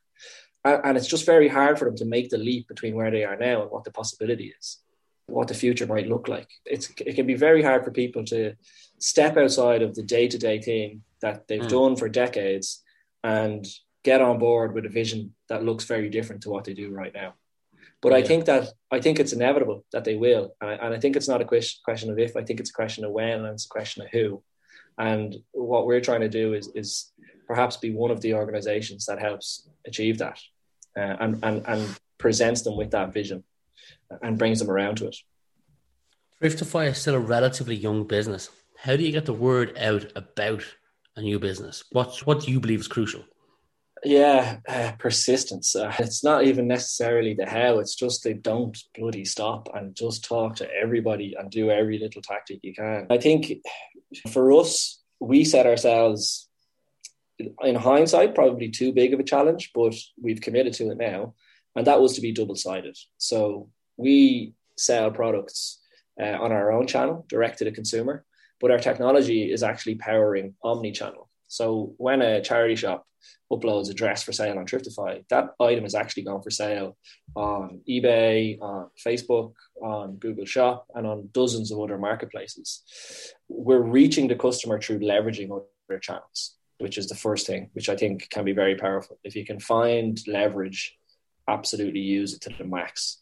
And 0.64 0.96
it's 0.96 1.06
just 1.06 1.24
very 1.24 1.48
hard 1.48 1.78
for 1.78 1.86
them 1.86 1.96
to 1.96 2.04
make 2.04 2.28
the 2.28 2.38
leap 2.38 2.68
between 2.68 2.94
where 2.94 3.10
they 3.10 3.24
are 3.24 3.36
now 3.36 3.62
and 3.62 3.70
what 3.70 3.84
the 3.84 3.90
possibility 3.90 4.54
is, 4.58 4.78
what 5.26 5.48
the 5.48 5.54
future 5.54 5.86
might 5.86 6.06
look 6.06 6.28
like. 6.28 6.48
It's, 6.66 6.92
it 6.98 7.14
can 7.14 7.26
be 7.26 7.34
very 7.34 7.62
hard 7.62 7.82
for 7.82 7.90
people 7.90 8.24
to 8.26 8.54
step 8.98 9.36
outside 9.38 9.82
of 9.82 9.94
the 9.94 10.02
day 10.02 10.28
to 10.28 10.38
day 10.38 10.60
thing 10.60 11.02
that 11.22 11.48
they've 11.48 11.62
mm. 11.62 11.68
done 11.68 11.96
for 11.96 12.08
decades 12.08 12.82
and 13.24 13.66
get 14.02 14.20
on 14.20 14.38
board 14.38 14.74
with 14.74 14.86
a 14.86 14.88
vision 14.88 15.34
that 15.48 15.64
looks 15.64 15.84
very 15.84 16.08
different 16.08 16.42
to 16.42 16.50
what 16.50 16.64
they 16.64 16.74
do 16.74 16.90
right 16.90 17.12
now. 17.14 17.34
But 18.02 18.12
yeah. 18.12 18.18
I 18.18 18.22
think 18.22 18.46
that 18.46 18.72
I 18.90 19.00
think 19.00 19.18
it's 19.18 19.32
inevitable 19.32 19.84
that 19.92 20.04
they 20.04 20.16
will, 20.16 20.54
and 20.60 20.70
I, 20.70 20.74
and 20.74 20.94
I 20.94 20.98
think 20.98 21.16
it's 21.16 21.28
not 21.28 21.42
a 21.42 21.44
question 21.44 22.10
of 22.10 22.18
if. 22.18 22.36
I 22.36 22.42
think 22.42 22.60
it's 22.60 22.70
a 22.70 22.74
question 22.74 23.04
of 23.04 23.12
when, 23.12 23.44
and 23.44 23.46
it's 23.46 23.66
a 23.66 23.68
question 23.68 24.02
of 24.02 24.10
who. 24.10 24.42
And 24.98 25.36
what 25.52 25.86
we're 25.86 26.00
trying 26.00 26.22
to 26.22 26.28
do 26.28 26.54
is 26.54 26.68
is 26.74 27.12
perhaps 27.46 27.76
be 27.76 27.92
one 27.92 28.10
of 28.10 28.20
the 28.20 28.34
organisations 28.34 29.06
that 29.06 29.18
helps 29.18 29.68
achieve 29.86 30.18
that, 30.18 30.38
uh, 30.96 31.16
and 31.20 31.44
and 31.44 31.62
and 31.66 31.98
presents 32.16 32.62
them 32.62 32.76
with 32.76 32.92
that 32.92 33.12
vision, 33.12 33.44
and 34.22 34.38
brings 34.38 34.60
them 34.60 34.70
around 34.70 34.96
to 34.96 35.08
it. 35.08 35.16
Thriftify 36.42 36.88
is 36.88 36.98
still 36.98 37.16
a 37.16 37.20
relatively 37.20 37.76
young 37.76 38.04
business. 38.04 38.48
How 38.78 38.96
do 38.96 39.02
you 39.02 39.12
get 39.12 39.26
the 39.26 39.34
word 39.34 39.76
out 39.76 40.10
about 40.16 40.64
a 41.16 41.20
new 41.20 41.38
business? 41.38 41.84
What 41.92 42.26
what 42.26 42.40
do 42.40 42.50
you 42.50 42.60
believe 42.60 42.80
is 42.80 42.88
crucial? 42.88 43.24
Yeah, 44.02 44.58
uh, 44.68 44.92
persistence. 44.98 45.76
Uh, 45.76 45.92
it's 45.98 46.24
not 46.24 46.44
even 46.44 46.66
necessarily 46.66 47.34
the 47.34 47.46
how. 47.46 47.78
It's 47.78 47.94
just 47.94 48.24
they 48.24 48.32
don't 48.32 48.76
bloody 48.96 49.24
stop 49.24 49.68
and 49.74 49.94
just 49.94 50.24
talk 50.24 50.56
to 50.56 50.68
everybody 50.70 51.34
and 51.38 51.50
do 51.50 51.70
every 51.70 51.98
little 51.98 52.22
tactic 52.22 52.60
you 52.62 52.74
can. 52.74 53.06
I 53.10 53.18
think 53.18 53.52
for 54.30 54.52
us, 54.52 55.00
we 55.20 55.44
set 55.44 55.66
ourselves 55.66 56.48
in 57.62 57.74
hindsight 57.74 58.34
probably 58.34 58.70
too 58.70 58.92
big 58.92 59.14
of 59.14 59.20
a 59.20 59.24
challenge, 59.24 59.70
but 59.74 59.94
we've 60.20 60.40
committed 60.40 60.72
to 60.74 60.90
it 60.90 60.98
now, 60.98 61.34
and 61.76 61.86
that 61.86 62.00
was 62.00 62.14
to 62.14 62.20
be 62.20 62.32
double 62.32 62.56
sided. 62.56 62.96
So 63.18 63.68
we 63.96 64.54
sell 64.76 65.10
products 65.10 65.78
uh, 66.20 66.24
on 66.40 66.52
our 66.52 66.72
own 66.72 66.86
channel, 66.86 67.24
direct 67.28 67.58
to 67.58 67.64
the 67.64 67.72
consumer, 67.72 68.24
but 68.60 68.70
our 68.70 68.78
technology 68.78 69.50
is 69.50 69.62
actually 69.62 69.94
powering 69.96 70.54
omni 70.62 70.92
channel. 70.92 71.29
So 71.50 71.94
when 71.96 72.22
a 72.22 72.40
charity 72.40 72.76
shop 72.76 73.04
uploads 73.52 73.90
a 73.90 73.94
dress 73.94 74.22
for 74.22 74.30
sale 74.30 74.56
on 74.56 74.66
Thriftify, 74.66 75.24
that 75.30 75.50
item 75.58 75.84
is 75.84 75.96
actually 75.96 76.22
gone 76.22 76.42
for 76.42 76.50
sale 76.50 76.96
on 77.34 77.80
eBay, 77.88 78.56
on 78.62 78.88
Facebook, 79.04 79.54
on 79.82 80.14
Google 80.16 80.44
Shop, 80.44 80.86
and 80.94 81.08
on 81.08 81.28
dozens 81.32 81.72
of 81.72 81.80
other 81.80 81.98
marketplaces. 81.98 83.34
We're 83.48 83.80
reaching 83.80 84.28
the 84.28 84.36
customer 84.36 84.80
through 84.80 85.00
leveraging 85.00 85.50
other 85.50 85.98
channels, 85.98 86.54
which 86.78 86.96
is 86.96 87.08
the 87.08 87.16
first 87.16 87.48
thing, 87.48 87.70
which 87.72 87.88
I 87.88 87.96
think 87.96 88.30
can 88.30 88.44
be 88.44 88.52
very 88.52 88.76
powerful. 88.76 89.18
If 89.24 89.34
you 89.34 89.44
can 89.44 89.58
find 89.58 90.20
leverage, 90.28 90.96
absolutely 91.48 92.00
use 92.00 92.32
it 92.32 92.42
to 92.42 92.50
the 92.56 92.64
max. 92.64 93.18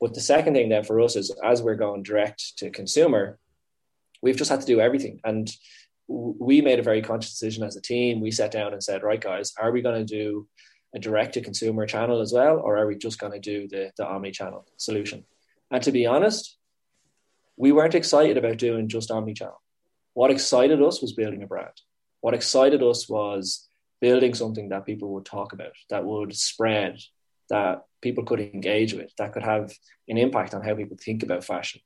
But 0.00 0.14
the 0.14 0.20
second 0.20 0.54
thing 0.54 0.70
then 0.70 0.82
for 0.82 1.00
us 1.00 1.14
is 1.14 1.32
as 1.44 1.62
we're 1.62 1.76
going 1.76 2.02
direct 2.02 2.58
to 2.58 2.70
consumer, 2.70 3.38
we've 4.22 4.36
just 4.36 4.50
had 4.50 4.60
to 4.60 4.66
do 4.66 4.80
everything. 4.80 5.20
And 5.22 5.48
we 6.06 6.60
made 6.60 6.78
a 6.78 6.82
very 6.82 7.02
conscious 7.02 7.32
decision 7.32 7.64
as 7.64 7.76
a 7.76 7.80
team. 7.80 8.20
We 8.20 8.30
sat 8.30 8.50
down 8.50 8.72
and 8.72 8.82
said, 8.82 9.02
right, 9.02 9.20
guys, 9.20 9.52
are 9.58 9.72
we 9.72 9.82
going 9.82 10.04
to 10.06 10.14
do 10.14 10.46
a 10.94 10.98
direct 10.98 11.34
to 11.34 11.40
consumer 11.40 11.86
channel 11.86 12.20
as 12.20 12.32
well, 12.32 12.58
or 12.58 12.76
are 12.76 12.86
we 12.86 12.96
just 12.96 13.18
going 13.18 13.32
to 13.32 13.40
do 13.40 13.66
the, 13.68 13.90
the 13.96 14.06
omni 14.06 14.30
channel 14.30 14.66
solution? 14.76 15.24
And 15.70 15.82
to 15.82 15.92
be 15.92 16.06
honest, 16.06 16.56
we 17.56 17.72
weren't 17.72 17.94
excited 17.94 18.36
about 18.36 18.58
doing 18.58 18.88
just 18.88 19.10
omni 19.10 19.34
channel. 19.34 19.60
What 20.12 20.30
excited 20.30 20.80
us 20.82 21.02
was 21.02 21.12
building 21.12 21.42
a 21.42 21.46
brand. 21.46 21.72
What 22.20 22.34
excited 22.34 22.82
us 22.82 23.08
was 23.08 23.68
building 24.00 24.34
something 24.34 24.68
that 24.68 24.86
people 24.86 25.14
would 25.14 25.24
talk 25.24 25.52
about, 25.52 25.72
that 25.90 26.04
would 26.04 26.36
spread, 26.36 27.00
that 27.50 27.84
people 28.00 28.24
could 28.24 28.40
engage 28.40 28.92
with, 28.92 29.10
that 29.18 29.32
could 29.32 29.42
have 29.42 29.72
an 30.08 30.18
impact 30.18 30.54
on 30.54 30.62
how 30.62 30.74
people 30.74 30.96
think 31.00 31.22
about 31.22 31.44
fashion. 31.44 31.80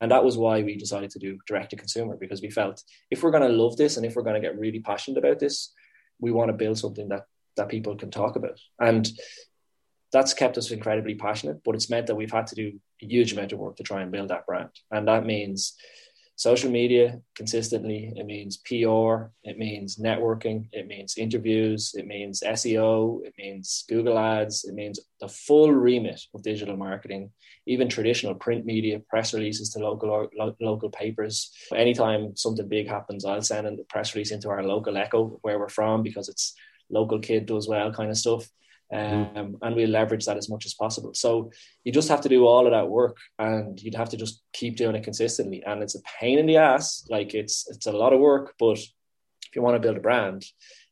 And 0.00 0.10
that 0.10 0.24
was 0.24 0.36
why 0.36 0.62
we 0.62 0.76
decided 0.76 1.10
to 1.10 1.18
do 1.18 1.38
direct 1.46 1.70
to 1.70 1.76
consumer 1.76 2.16
because 2.16 2.42
we 2.42 2.50
felt 2.50 2.82
if 3.10 3.22
we're 3.22 3.30
going 3.30 3.48
to 3.48 3.56
love 3.56 3.76
this 3.76 3.96
and 3.96 4.04
if 4.04 4.14
we're 4.14 4.22
going 4.22 4.40
to 4.40 4.46
get 4.46 4.58
really 4.58 4.80
passionate 4.80 5.18
about 5.18 5.38
this, 5.38 5.72
we 6.20 6.32
want 6.32 6.48
to 6.48 6.56
build 6.56 6.78
something 6.78 7.08
that 7.08 7.26
that 7.56 7.68
people 7.68 7.96
can 7.96 8.10
talk 8.10 8.36
about. 8.36 8.60
And 8.78 9.08
that's 10.12 10.34
kept 10.34 10.58
us 10.58 10.70
incredibly 10.70 11.14
passionate, 11.14 11.62
but 11.64 11.74
it's 11.74 11.90
meant 11.90 12.06
that 12.06 12.14
we've 12.14 12.32
had 12.32 12.46
to 12.48 12.54
do 12.54 12.78
a 13.02 13.06
huge 13.06 13.32
amount 13.32 13.52
of 13.52 13.58
work 13.58 13.76
to 13.76 13.82
try 13.82 14.02
and 14.02 14.12
build 14.12 14.28
that 14.28 14.46
brand. 14.46 14.70
And 14.90 15.08
that 15.08 15.26
means 15.26 15.74
social 16.36 16.70
media 16.70 17.20
consistently. 17.34 18.12
It 18.14 18.26
means 18.26 18.58
PR. 18.58 19.32
It 19.42 19.58
means 19.58 19.96
networking. 19.96 20.68
It 20.72 20.86
means 20.86 21.16
interviews. 21.16 21.94
It 21.94 22.06
means 22.06 22.42
SEO. 22.42 23.24
It 23.24 23.34
means 23.38 23.84
Google 23.88 24.18
Ads. 24.18 24.64
It 24.64 24.74
means 24.74 25.00
the 25.20 25.28
full 25.28 25.72
remit 25.72 26.20
of 26.34 26.42
digital 26.42 26.76
marketing, 26.76 27.32
even 27.66 27.88
traditional 27.88 28.34
print 28.34 28.66
media, 28.66 29.00
press 29.08 29.32
releases 29.32 29.70
to 29.70 29.78
local 29.78 30.28
lo- 30.38 30.56
local 30.60 30.90
papers. 30.90 31.50
Anytime 31.74 32.36
something 32.36 32.68
big 32.68 32.86
happens, 32.86 33.24
I'll 33.24 33.42
send 33.42 33.66
a 33.66 33.84
press 33.84 34.14
release 34.14 34.30
into 34.30 34.50
our 34.50 34.62
local 34.62 34.96
Echo 34.96 35.38
where 35.40 35.58
we're 35.58 35.68
from 35.68 36.02
because 36.02 36.28
it's 36.28 36.54
local 36.90 37.18
kid 37.18 37.46
does 37.46 37.66
well 37.66 37.92
kind 37.92 38.10
of 38.10 38.18
stuff. 38.18 38.46
Mm-hmm. 38.92 39.36
um, 39.36 39.56
and 39.62 39.74
we 39.74 39.84
leverage 39.86 40.26
that 40.26 40.36
as 40.36 40.48
much 40.48 40.64
as 40.64 40.74
possible. 40.74 41.12
So 41.14 41.50
you 41.82 41.90
just 41.90 42.08
have 42.08 42.20
to 42.20 42.28
do 42.28 42.46
all 42.46 42.66
of 42.66 42.72
that 42.72 42.88
work, 42.88 43.16
and 43.38 43.80
you'd 43.80 43.96
have 43.96 44.10
to 44.10 44.16
just 44.16 44.42
keep 44.52 44.76
doing 44.76 44.94
it 44.94 45.02
consistently. 45.02 45.62
And 45.64 45.82
it's 45.82 45.96
a 45.96 46.02
pain 46.20 46.38
in 46.38 46.46
the 46.46 46.58
ass. 46.58 47.04
Like 47.10 47.34
it's 47.34 47.68
it's 47.68 47.86
a 47.86 47.92
lot 47.92 48.12
of 48.12 48.20
work, 48.20 48.54
but 48.58 48.78
if 48.78 49.56
you 49.56 49.62
want 49.62 49.74
to 49.74 49.80
build 49.80 49.96
a 49.96 50.00
brand, 50.00 50.44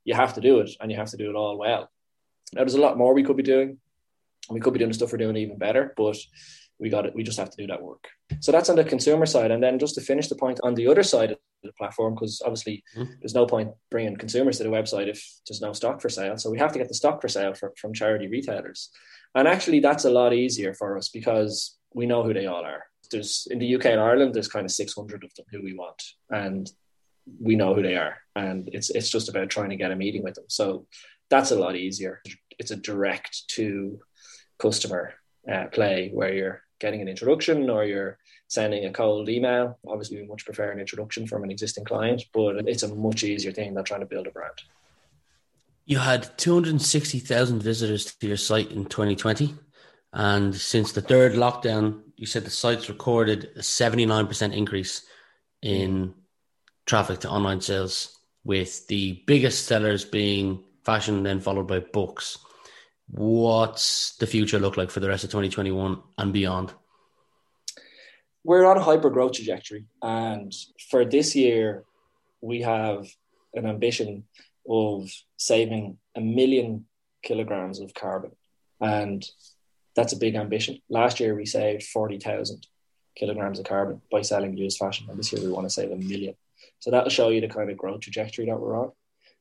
you 0.04 0.14
have 0.14 0.34
to 0.34 0.40
do 0.40 0.58
it, 0.58 0.70
and 0.80 0.90
you 0.90 0.96
have 0.96 1.10
to 1.10 1.16
do 1.16 1.30
it 1.30 1.36
all 1.36 1.56
well. 1.56 1.88
Now, 2.52 2.62
there's 2.62 2.74
a 2.74 2.80
lot 2.80 2.98
more 2.98 3.14
we 3.14 3.22
could 3.22 3.36
be 3.36 3.42
doing. 3.42 3.78
We 4.50 4.60
could 4.60 4.72
be 4.72 4.78
doing 4.78 4.90
the 4.90 4.94
stuff 4.94 5.12
we're 5.12 5.18
doing 5.18 5.36
even 5.36 5.58
better, 5.58 5.94
but 5.96 6.16
we 6.78 6.90
got 6.90 7.06
it. 7.06 7.14
We 7.14 7.22
just 7.22 7.38
have 7.38 7.50
to 7.50 7.56
do 7.56 7.68
that 7.68 7.82
work. 7.82 8.08
So 8.40 8.52
that's 8.52 8.68
on 8.68 8.76
the 8.76 8.84
consumer 8.84 9.26
side, 9.26 9.52
and 9.52 9.62
then 9.62 9.78
just 9.78 9.94
to 9.94 10.00
finish 10.00 10.28
the 10.28 10.34
point 10.34 10.60
on 10.62 10.74
the 10.74 10.88
other 10.88 11.04
side 11.04 11.36
the 11.66 11.72
platform, 11.74 12.14
because 12.14 12.42
obviously 12.44 12.82
mm-hmm. 12.96 13.12
there's 13.20 13.34
no 13.34 13.46
point 13.46 13.70
bringing 13.90 14.16
consumers 14.16 14.58
to 14.58 14.64
the 14.64 14.70
website 14.70 15.08
if 15.08 15.24
there's 15.46 15.60
no 15.60 15.72
stock 15.72 16.00
for 16.00 16.08
sale. 16.08 16.36
So 16.36 16.50
we 16.50 16.58
have 16.58 16.72
to 16.72 16.78
get 16.78 16.88
the 16.88 16.94
stock 16.94 17.20
for 17.20 17.28
sale 17.28 17.54
for, 17.54 17.72
from 17.76 17.92
charity 17.92 18.28
retailers, 18.28 18.90
and 19.34 19.48
actually 19.48 19.80
that's 19.80 20.04
a 20.04 20.10
lot 20.10 20.32
easier 20.32 20.74
for 20.74 20.96
us 20.96 21.08
because 21.08 21.76
we 21.94 22.06
know 22.06 22.22
who 22.22 22.34
they 22.34 22.46
all 22.46 22.64
are. 22.64 22.84
There's 23.10 23.46
in 23.50 23.58
the 23.58 23.74
UK 23.74 23.86
and 23.86 24.00
Ireland, 24.00 24.34
there's 24.34 24.48
kind 24.48 24.64
of 24.64 24.72
600 24.72 25.24
of 25.24 25.34
them 25.34 25.46
who 25.50 25.62
we 25.62 25.74
want, 25.74 26.02
and 26.30 26.70
we 27.40 27.56
know 27.56 27.74
who 27.74 27.82
they 27.82 27.96
are, 27.96 28.16
and 28.34 28.68
it's 28.72 28.90
it's 28.90 29.10
just 29.10 29.28
about 29.28 29.50
trying 29.50 29.70
to 29.70 29.76
get 29.76 29.90
a 29.90 29.96
meeting 29.96 30.22
with 30.22 30.34
them. 30.34 30.46
So 30.48 30.86
that's 31.30 31.50
a 31.50 31.58
lot 31.58 31.76
easier. 31.76 32.20
It's 32.58 32.70
a 32.70 32.76
direct 32.76 33.48
to 33.48 34.00
customer 34.58 35.14
uh, 35.50 35.66
play 35.66 36.10
where 36.12 36.32
you're 36.32 36.62
getting 36.80 37.00
an 37.00 37.08
introduction 37.08 37.70
or 37.70 37.84
you're 37.84 38.18
sending 38.48 38.84
a 38.84 38.92
cold 38.92 39.28
email. 39.28 39.78
Obviously, 39.86 40.20
we 40.20 40.26
much 40.26 40.44
prefer 40.44 40.70
an 40.70 40.80
introduction 40.80 41.26
from 41.26 41.44
an 41.44 41.50
existing 41.50 41.84
client, 41.84 42.24
but 42.32 42.68
it's 42.68 42.82
a 42.82 42.94
much 42.94 43.24
easier 43.24 43.52
thing 43.52 43.74
than 43.74 43.84
trying 43.84 44.00
to 44.00 44.06
build 44.06 44.26
a 44.26 44.30
brand. 44.30 44.62
You 45.86 45.98
had 45.98 46.36
260,000 46.38 47.62
visitors 47.62 48.14
to 48.14 48.26
your 48.26 48.36
site 48.36 48.70
in 48.70 48.86
2020. 48.86 49.54
And 50.12 50.54
since 50.54 50.92
the 50.92 51.02
third 51.02 51.32
lockdown, 51.32 52.00
you 52.16 52.26
said 52.26 52.44
the 52.44 52.50
site's 52.50 52.88
recorded 52.88 53.50
a 53.56 53.60
79% 53.60 54.56
increase 54.56 55.04
in 55.60 56.14
traffic 56.86 57.20
to 57.20 57.30
online 57.30 57.60
sales, 57.60 58.18
with 58.44 58.86
the 58.88 59.22
biggest 59.26 59.66
sellers 59.66 60.04
being 60.04 60.62
fashion, 60.84 61.22
then 61.22 61.40
followed 61.40 61.66
by 61.66 61.80
books 61.80 62.38
what's 63.08 64.16
the 64.16 64.26
future 64.26 64.58
look 64.58 64.76
like 64.76 64.90
for 64.90 65.00
the 65.00 65.08
rest 65.08 65.24
of 65.24 65.30
2021 65.30 66.00
and 66.18 66.32
beyond? 66.32 66.72
We're 68.44 68.66
on 68.66 68.76
a 68.76 68.82
hyper 68.82 69.10
growth 69.10 69.32
trajectory. 69.32 69.86
And 70.02 70.52
for 70.90 71.04
this 71.04 71.34
year, 71.34 71.84
we 72.40 72.60
have 72.62 73.08
an 73.54 73.66
ambition 73.66 74.24
of 74.68 75.10
saving 75.36 75.98
a 76.14 76.20
million 76.20 76.86
kilograms 77.22 77.80
of 77.80 77.94
carbon. 77.94 78.32
And 78.80 79.24
that's 79.96 80.12
a 80.12 80.18
big 80.18 80.34
ambition. 80.34 80.80
Last 80.90 81.20
year, 81.20 81.34
we 81.34 81.46
saved 81.46 81.84
40,000 81.84 82.66
kilograms 83.16 83.58
of 83.58 83.64
carbon 83.64 84.02
by 84.10 84.22
selling 84.22 84.56
used 84.56 84.78
fashion. 84.78 85.06
And 85.08 85.18
this 85.18 85.32
year, 85.32 85.42
we 85.42 85.52
want 85.52 85.66
to 85.66 85.70
save 85.70 85.90
a 85.90 85.96
million. 85.96 86.34
So 86.80 86.90
that'll 86.90 87.10
show 87.10 87.30
you 87.30 87.40
the 87.40 87.48
kind 87.48 87.70
of 87.70 87.76
growth 87.78 88.00
trajectory 88.00 88.46
that 88.46 88.60
we're 88.60 88.78
on. 88.78 88.92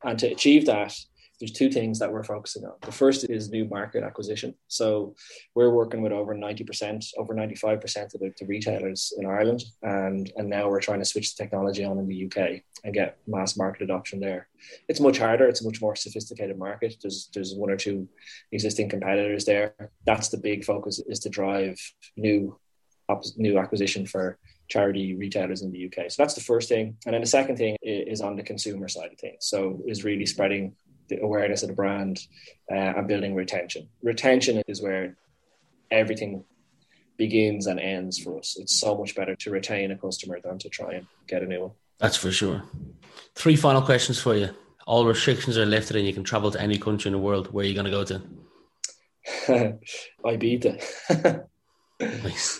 And 0.04 0.18
to 0.20 0.28
achieve 0.28 0.66
that, 0.68 0.96
there's 1.44 1.52
two 1.52 1.70
things 1.70 2.00
that 2.00 2.10
we're 2.10 2.24
focusing 2.24 2.64
on. 2.64 2.72
The 2.84 2.92
first 2.94 3.30
is 3.30 3.50
new 3.50 3.66
market 3.66 4.02
acquisition. 4.02 4.56
So 4.70 5.14
we're 5.56 5.72
working 5.72 6.02
with 6.02 6.14
over 6.14 6.34
90%, 6.34 7.06
over 7.18 7.36
95% 7.36 8.14
of 8.16 8.22
the, 8.22 8.34
the, 8.40 8.46
retailers 8.46 9.12
in 9.18 9.26
Ireland. 9.26 9.62
And, 9.82 10.32
and 10.38 10.50
now 10.50 10.70
we're 10.70 10.80
trying 10.80 11.00
to 11.00 11.06
switch 11.06 11.36
the 11.36 11.44
technology 11.44 11.84
on 11.84 11.98
in 12.00 12.08
the 12.08 12.28
UK 12.28 12.62
and 12.86 12.94
get 12.94 13.18
mass 13.28 13.58
market 13.58 13.82
adoption 13.82 14.22
there. 14.22 14.48
It's 14.88 15.02
much 15.02 15.18
harder. 15.18 15.46
It's 15.46 15.60
a 15.60 15.66
much 15.66 15.82
more 15.82 15.98
sophisticated 15.98 16.58
market. 16.58 16.96
There's, 17.02 17.30
there's 17.34 17.54
one 17.54 17.70
or 17.70 17.76
two 17.76 18.08
existing 18.54 18.88
competitors 18.88 19.44
there. 19.44 19.76
That's 20.06 20.30
the 20.30 20.38
big 20.38 20.64
focus 20.64 21.02
is 21.08 21.20
to 21.20 21.30
drive 21.30 21.78
new, 22.16 22.58
new 23.36 23.60
acquisition 23.60 24.06
for 24.06 24.40
charity 24.70 25.14
retailers 25.16 25.62
in 25.62 25.72
the 25.72 25.86
UK. 25.88 26.10
So 26.10 26.24
that's 26.24 26.36
the 26.36 26.42
first 26.42 26.70
thing. 26.70 26.96
And 27.06 27.14
then 27.14 27.22
the 27.22 27.28
second 27.28 27.58
thing 27.58 27.76
is 27.82 28.22
on 28.22 28.36
the 28.36 28.44
consumer 28.44 28.88
side 28.88 29.12
of 29.12 29.20
things. 29.20 29.40
So 29.42 29.82
is 29.86 30.04
really 30.04 30.26
spreading 30.26 30.76
the 31.16 31.24
awareness 31.24 31.64
of 31.64 31.70
the 31.70 31.76
brand 31.76 32.20
uh, 32.72 32.76
and 32.76 33.08
building 33.08 33.36
retention. 33.36 33.90
Retention 34.02 34.62
is 34.68 34.82
where 34.82 35.16
everything 35.92 36.44
begins 37.18 37.68
and 37.68 37.80
ends 37.80 38.18
for 38.18 38.38
us. 38.40 38.58
It's 38.60 38.76
so 38.76 38.98
much 38.98 39.16
better 39.16 39.36
to 39.36 39.52
retain 39.52 39.92
a 39.92 39.98
customer 39.98 40.40
than 40.44 40.58
to 40.60 40.70
try 40.70 40.94
and 40.94 41.08
get 41.28 41.44
a 41.44 41.46
new 41.46 41.62
one. 41.62 41.72
That's 42.00 42.18
for 42.18 42.32
sure. 42.32 42.64
Three 43.36 43.56
final 43.56 43.82
questions 43.82 44.20
for 44.20 44.36
you. 44.36 44.50
All 44.86 45.06
restrictions 45.06 45.58
are 45.58 45.66
lifted 45.66 45.96
and 45.96 46.06
you 46.06 46.14
can 46.14 46.24
travel 46.24 46.52
to 46.52 46.62
any 46.62 46.78
country 46.78 47.10
in 47.10 47.14
the 47.14 47.20
world. 47.20 47.54
Where 47.54 47.64
are 47.64 47.68
you 47.68 47.74
going 47.74 47.86
to 47.86 47.92
go 47.92 48.04
to? 48.04 48.22
Ibiza. 50.26 50.82
nice. 52.00 52.60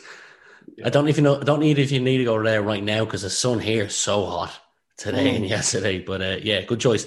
I 0.86 0.90
don't 0.90 1.10
even 1.10 1.26
know. 1.26 1.42
I 1.42 1.44
don't 1.44 1.60
need 1.60 1.78
if 1.80 1.92
you 1.92 2.00
need 2.00 2.20
to 2.20 2.24
go 2.24 2.42
there 2.42 2.62
right 2.62 2.84
now 2.84 3.04
because 3.04 3.24
the 3.24 3.30
sun 3.30 3.60
here 3.60 3.86
is 3.86 3.96
so 3.96 4.26
hot 4.26 4.58
today 4.98 5.32
mm. 5.32 5.36
and 5.38 5.46
yesterday. 5.48 6.00
But 6.00 6.22
uh, 6.22 6.38
yeah, 6.42 6.62
good 6.62 6.80
choice. 6.80 7.06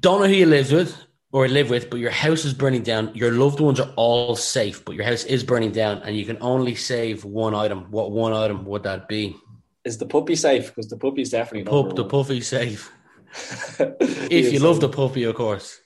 Don't 0.00 0.20
know 0.20 0.26
who 0.26 0.34
you 0.34 0.46
live 0.46 0.72
with 0.72 0.96
or 1.32 1.48
live 1.48 1.68
with, 1.68 1.90
but 1.90 2.00
your 2.00 2.10
house 2.10 2.44
is 2.44 2.54
burning 2.54 2.82
down. 2.82 3.14
Your 3.14 3.32
loved 3.32 3.60
ones 3.60 3.78
are 3.78 3.92
all 3.96 4.36
safe, 4.36 4.84
but 4.84 4.94
your 4.94 5.04
house 5.04 5.24
is 5.24 5.44
burning 5.44 5.72
down, 5.72 5.98
and 6.02 6.16
you 6.16 6.24
can 6.24 6.38
only 6.40 6.74
save 6.74 7.24
one 7.24 7.54
item. 7.54 7.90
What 7.90 8.10
one 8.10 8.32
item 8.32 8.64
would 8.64 8.84
that 8.84 9.08
be? 9.08 9.36
Is 9.84 9.98
the 9.98 10.06
puppy 10.06 10.34
safe? 10.34 10.68
Because 10.68 10.88
the 10.88 10.96
puppy's 10.96 11.30
definitely 11.30 11.64
the, 11.64 11.70
pup, 11.70 11.94
the 11.94 12.04
puppy's 12.04 12.48
safe. 12.48 12.90
if 13.78 14.52
you 14.52 14.60
love 14.60 14.80
the 14.80 14.88
puppy, 14.88 15.24
of 15.24 15.34
course. 15.34 15.78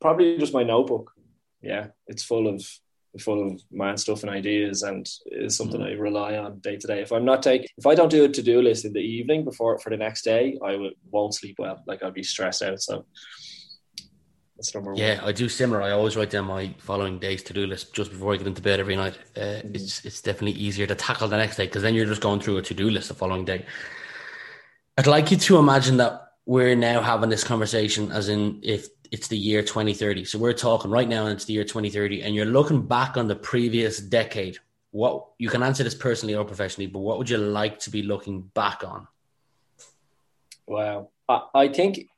Probably 0.00 0.38
just 0.38 0.54
my 0.54 0.62
notebook. 0.62 1.12
Yeah, 1.60 1.88
it's 2.06 2.22
full 2.22 2.46
of 2.46 2.64
full 3.18 3.46
of 3.46 3.60
man 3.70 3.96
stuff 3.96 4.22
and 4.22 4.30
ideas 4.30 4.82
and 4.82 5.08
is 5.26 5.56
something 5.56 5.80
mm. 5.80 5.86
I 5.88 5.92
rely 5.92 6.36
on 6.36 6.60
day 6.60 6.76
to 6.76 6.86
day. 6.86 7.00
If 7.00 7.12
I'm 7.12 7.24
not 7.24 7.42
taking, 7.42 7.66
if 7.76 7.86
I 7.86 7.94
don't 7.94 8.10
do 8.10 8.24
a 8.24 8.28
to 8.28 8.42
do 8.42 8.62
list 8.62 8.84
in 8.84 8.92
the 8.92 9.00
evening 9.00 9.44
before 9.44 9.78
for 9.78 9.90
the 9.90 9.96
next 9.96 10.22
day, 10.22 10.58
I 10.64 10.76
will, 10.76 10.92
won't 11.10 11.34
sleep 11.34 11.56
well. 11.58 11.82
Like 11.86 12.02
I'll 12.02 12.12
be 12.12 12.22
stressed 12.22 12.62
out. 12.62 12.80
So 12.80 13.04
that's 14.56 14.74
number 14.74 14.94
yeah, 14.94 15.16
one. 15.16 15.16
Yeah, 15.16 15.28
I 15.28 15.32
do 15.32 15.48
similar. 15.48 15.82
I 15.82 15.90
always 15.90 16.16
write 16.16 16.30
down 16.30 16.44
my 16.44 16.72
following 16.78 17.18
day's 17.18 17.42
to 17.44 17.52
do 17.52 17.66
list 17.66 17.92
just 17.94 18.10
before 18.10 18.32
I 18.32 18.36
get 18.36 18.46
into 18.46 18.62
bed 18.62 18.78
every 18.78 18.96
night. 18.96 19.18
Uh, 19.36 19.40
mm. 19.40 19.74
It's 19.74 20.04
it's 20.04 20.22
definitely 20.22 20.60
easier 20.60 20.86
to 20.86 20.94
tackle 20.94 21.28
the 21.28 21.36
next 21.36 21.56
day 21.56 21.66
because 21.66 21.82
then 21.82 21.94
you're 21.94 22.06
just 22.06 22.22
going 22.22 22.40
through 22.40 22.58
a 22.58 22.62
to 22.62 22.74
do 22.74 22.90
list 22.90 23.08
the 23.08 23.14
following 23.14 23.44
day. 23.44 23.66
I'd 24.96 25.06
like 25.06 25.30
you 25.30 25.36
to 25.36 25.56
imagine 25.56 25.96
that 25.96 26.20
we're 26.46 26.74
now 26.74 27.00
having 27.00 27.30
this 27.30 27.44
conversation 27.44 28.12
as 28.12 28.28
in 28.28 28.60
if 28.62 28.88
it's 29.10 29.28
the 29.28 29.36
year 29.36 29.62
2030. 29.62 30.24
So 30.24 30.38
we're 30.38 30.52
talking 30.52 30.90
right 30.90 31.08
now 31.08 31.24
and 31.24 31.32
it's 31.32 31.44
the 31.44 31.52
year 31.52 31.64
2030 31.64 32.22
and 32.22 32.34
you're 32.34 32.46
looking 32.46 32.82
back 32.82 33.16
on 33.16 33.28
the 33.28 33.36
previous 33.36 33.98
decade. 33.98 34.58
What 34.92 35.26
you 35.38 35.48
can 35.48 35.62
answer 35.62 35.84
this 35.84 35.94
personally 35.94 36.34
or 36.34 36.44
professionally, 36.44 36.86
but 36.86 37.00
what 37.00 37.18
would 37.18 37.28
you 37.28 37.38
like 37.38 37.78
to 37.80 37.90
be 37.90 38.02
looking 38.02 38.42
back 38.54 38.82
on? 38.84 39.06
Wow. 40.66 41.10
I, 41.28 41.42
I 41.54 41.68
think 41.68 42.08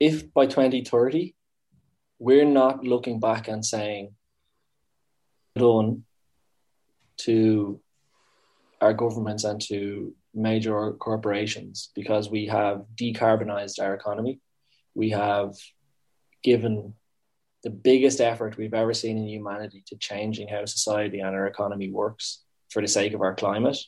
if 0.00 0.32
by 0.32 0.46
2030 0.46 1.34
we're 2.18 2.44
not 2.44 2.84
looking 2.84 3.18
back 3.18 3.48
and 3.48 3.64
saying 3.64 4.14
done 5.56 6.04
to 7.18 7.80
our 8.80 8.92
governments 8.92 9.44
and 9.44 9.60
to 9.60 10.14
major 10.34 10.92
corporations 10.92 11.90
because 11.94 12.30
we 12.30 12.46
have 12.46 12.84
decarbonized 12.96 13.82
our 13.82 13.94
economy. 13.94 14.40
We 14.94 15.10
have 15.10 15.54
given 16.42 16.94
the 17.62 17.70
biggest 17.70 18.20
effort 18.20 18.56
we've 18.56 18.74
ever 18.74 18.92
seen 18.92 19.16
in 19.16 19.28
humanity 19.28 19.84
to 19.86 19.96
changing 19.96 20.48
how 20.48 20.64
society 20.64 21.20
and 21.20 21.34
our 21.34 21.46
economy 21.46 21.90
works 21.90 22.42
for 22.70 22.82
the 22.82 22.88
sake 22.88 23.14
of 23.14 23.20
our 23.20 23.34
climate. 23.34 23.78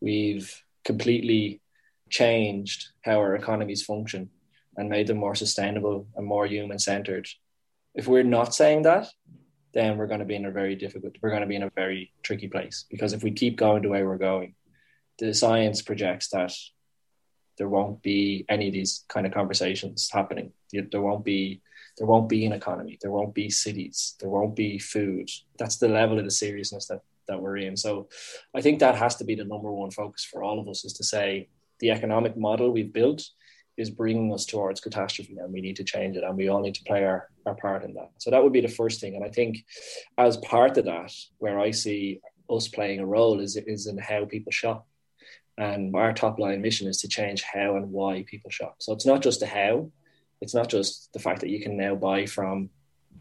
We've 0.00 0.62
completely 0.84 1.60
changed 2.08 2.88
how 3.02 3.18
our 3.18 3.34
economies 3.34 3.84
function 3.84 4.30
and 4.76 4.88
made 4.88 5.06
them 5.06 5.18
more 5.18 5.34
sustainable 5.34 6.06
and 6.16 6.26
more 6.26 6.46
human 6.46 6.78
centered. 6.78 7.28
If 7.94 8.06
we're 8.06 8.22
not 8.22 8.54
saying 8.54 8.82
that, 8.82 9.08
then 9.74 9.98
we're 9.98 10.06
going 10.06 10.20
to 10.20 10.26
be 10.26 10.36
in 10.36 10.46
a 10.46 10.50
very 10.50 10.74
difficult, 10.74 11.16
we're 11.20 11.30
going 11.30 11.42
to 11.42 11.46
be 11.46 11.56
in 11.56 11.62
a 11.62 11.70
very 11.76 12.12
tricky 12.22 12.48
place 12.48 12.86
because 12.90 13.12
if 13.12 13.22
we 13.22 13.32
keep 13.32 13.56
going 13.56 13.82
the 13.82 13.88
way 13.88 14.02
we're 14.02 14.16
going, 14.16 14.54
the 15.18 15.34
science 15.34 15.82
projects 15.82 16.30
that 16.30 16.52
there 17.58 17.68
won't 17.68 18.02
be 18.02 18.46
any 18.48 18.68
of 18.68 18.72
these 18.72 19.04
kind 19.08 19.26
of 19.26 19.34
conversations 19.34 20.08
happening. 20.10 20.52
There 20.72 21.02
won't 21.02 21.24
be 21.24 21.60
there 21.98 22.06
won't 22.06 22.28
be 22.28 22.44
an 22.46 22.52
economy. 22.52 22.98
There 23.00 23.10
won't 23.10 23.34
be 23.34 23.50
cities. 23.50 24.16
There 24.20 24.30
won't 24.30 24.56
be 24.56 24.78
food. 24.78 25.28
That's 25.58 25.76
the 25.76 25.88
level 25.88 26.18
of 26.18 26.24
the 26.24 26.30
seriousness 26.30 26.86
that 26.86 27.00
that 27.30 27.40
we're 27.40 27.58
in. 27.58 27.76
So 27.76 28.08
I 28.54 28.60
think 28.60 28.80
that 28.80 28.96
has 28.96 29.16
to 29.16 29.24
be 29.24 29.34
the 29.34 29.44
number 29.44 29.72
one 29.72 29.90
focus 29.90 30.24
for 30.24 30.42
all 30.42 30.58
of 30.60 30.68
us 30.68 30.84
is 30.84 30.92
to 30.94 31.04
say 31.04 31.48
the 31.78 31.90
economic 31.90 32.36
model 32.36 32.70
we've 32.70 32.92
built 32.92 33.22
is 33.76 33.88
bringing 33.88 34.32
us 34.34 34.44
towards 34.44 34.80
catastrophe 34.80 35.38
and 35.38 35.52
we 35.52 35.62
need 35.62 35.76
to 35.76 35.84
change 35.84 36.16
it 36.16 36.24
and 36.24 36.36
we 36.36 36.48
all 36.48 36.60
need 36.60 36.74
to 36.74 36.84
play 36.84 37.04
our, 37.04 37.28
our 37.46 37.54
part 37.54 37.82
in 37.84 37.94
that. 37.94 38.10
So 38.18 38.30
that 38.30 38.42
would 38.42 38.52
be 38.52 38.60
the 38.60 38.68
first 38.68 39.00
thing. 39.00 39.14
And 39.14 39.24
I 39.24 39.28
think 39.30 39.64
as 40.18 40.36
part 40.38 40.76
of 40.76 40.84
that, 40.84 41.12
where 41.38 41.58
I 41.58 41.70
see 41.70 42.20
us 42.50 42.68
playing 42.68 43.00
a 43.00 43.06
role 43.06 43.40
is, 43.40 43.56
is 43.56 43.86
in 43.86 43.96
how 43.96 44.24
people 44.26 44.52
shop. 44.52 44.86
And 45.56 45.94
our 45.94 46.12
top 46.12 46.38
line 46.38 46.62
mission 46.62 46.88
is 46.88 46.98
to 46.98 47.08
change 47.08 47.42
how 47.42 47.76
and 47.76 47.90
why 47.90 48.24
people 48.26 48.50
shop. 48.50 48.76
So 48.80 48.92
it's 48.92 49.06
not 49.06 49.22
just 49.22 49.40
the 49.40 49.46
how, 49.46 49.90
it's 50.40 50.54
not 50.54 50.68
just 50.68 51.12
the 51.12 51.18
fact 51.18 51.40
that 51.40 51.50
you 51.50 51.60
can 51.60 51.76
now 51.76 51.94
buy 51.94 52.26
from 52.26 52.70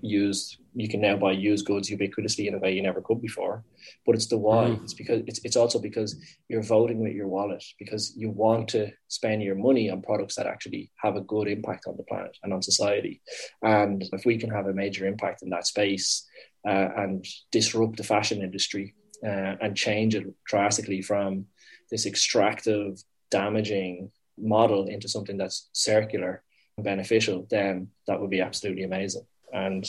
used 0.01 0.57
you 0.75 0.87
can 0.87 1.01
now 1.01 1.17
buy 1.17 1.31
used 1.31 1.65
goods 1.65 1.89
ubiquitously 1.89 2.47
in 2.47 2.53
a 2.53 2.57
way 2.59 2.71
you 2.73 2.81
never 2.81 3.01
could 3.01 3.21
before 3.21 3.63
but 4.05 4.15
it's 4.15 4.27
the 4.27 4.37
why 4.37 4.65
mm. 4.65 4.81
it's 4.83 4.93
because 4.93 5.21
it's, 5.27 5.39
it's 5.43 5.57
also 5.57 5.79
because 5.79 6.15
you're 6.47 6.61
voting 6.61 6.99
with 6.99 7.13
your 7.13 7.27
wallet 7.27 7.63
because 7.77 8.13
you 8.15 8.29
want 8.29 8.67
to 8.69 8.89
spend 9.07 9.43
your 9.43 9.55
money 9.55 9.89
on 9.89 10.01
products 10.01 10.35
that 10.35 10.47
actually 10.47 10.91
have 10.97 11.15
a 11.15 11.21
good 11.21 11.47
impact 11.47 11.85
on 11.87 11.97
the 11.97 12.03
planet 12.03 12.37
and 12.43 12.53
on 12.53 12.61
society 12.61 13.21
and 13.61 14.03
if 14.13 14.25
we 14.25 14.37
can 14.37 14.49
have 14.49 14.67
a 14.67 14.73
major 14.73 15.05
impact 15.05 15.41
in 15.41 15.49
that 15.49 15.67
space 15.67 16.25
uh, 16.67 16.89
and 16.97 17.25
disrupt 17.51 17.97
the 17.97 18.03
fashion 18.03 18.41
industry 18.41 18.93
uh, 19.25 19.55
and 19.61 19.75
change 19.75 20.15
it 20.15 20.25
drastically 20.45 21.01
from 21.01 21.45
this 21.91 22.05
extractive 22.05 23.01
damaging 23.31 24.11
model 24.37 24.87
into 24.87 25.09
something 25.09 25.37
that's 25.37 25.69
circular 25.73 26.43
beneficial, 26.83 27.47
then 27.49 27.89
that 28.07 28.19
would 28.19 28.29
be 28.29 28.41
absolutely 28.41 28.83
amazing. 28.83 29.25
And 29.53 29.87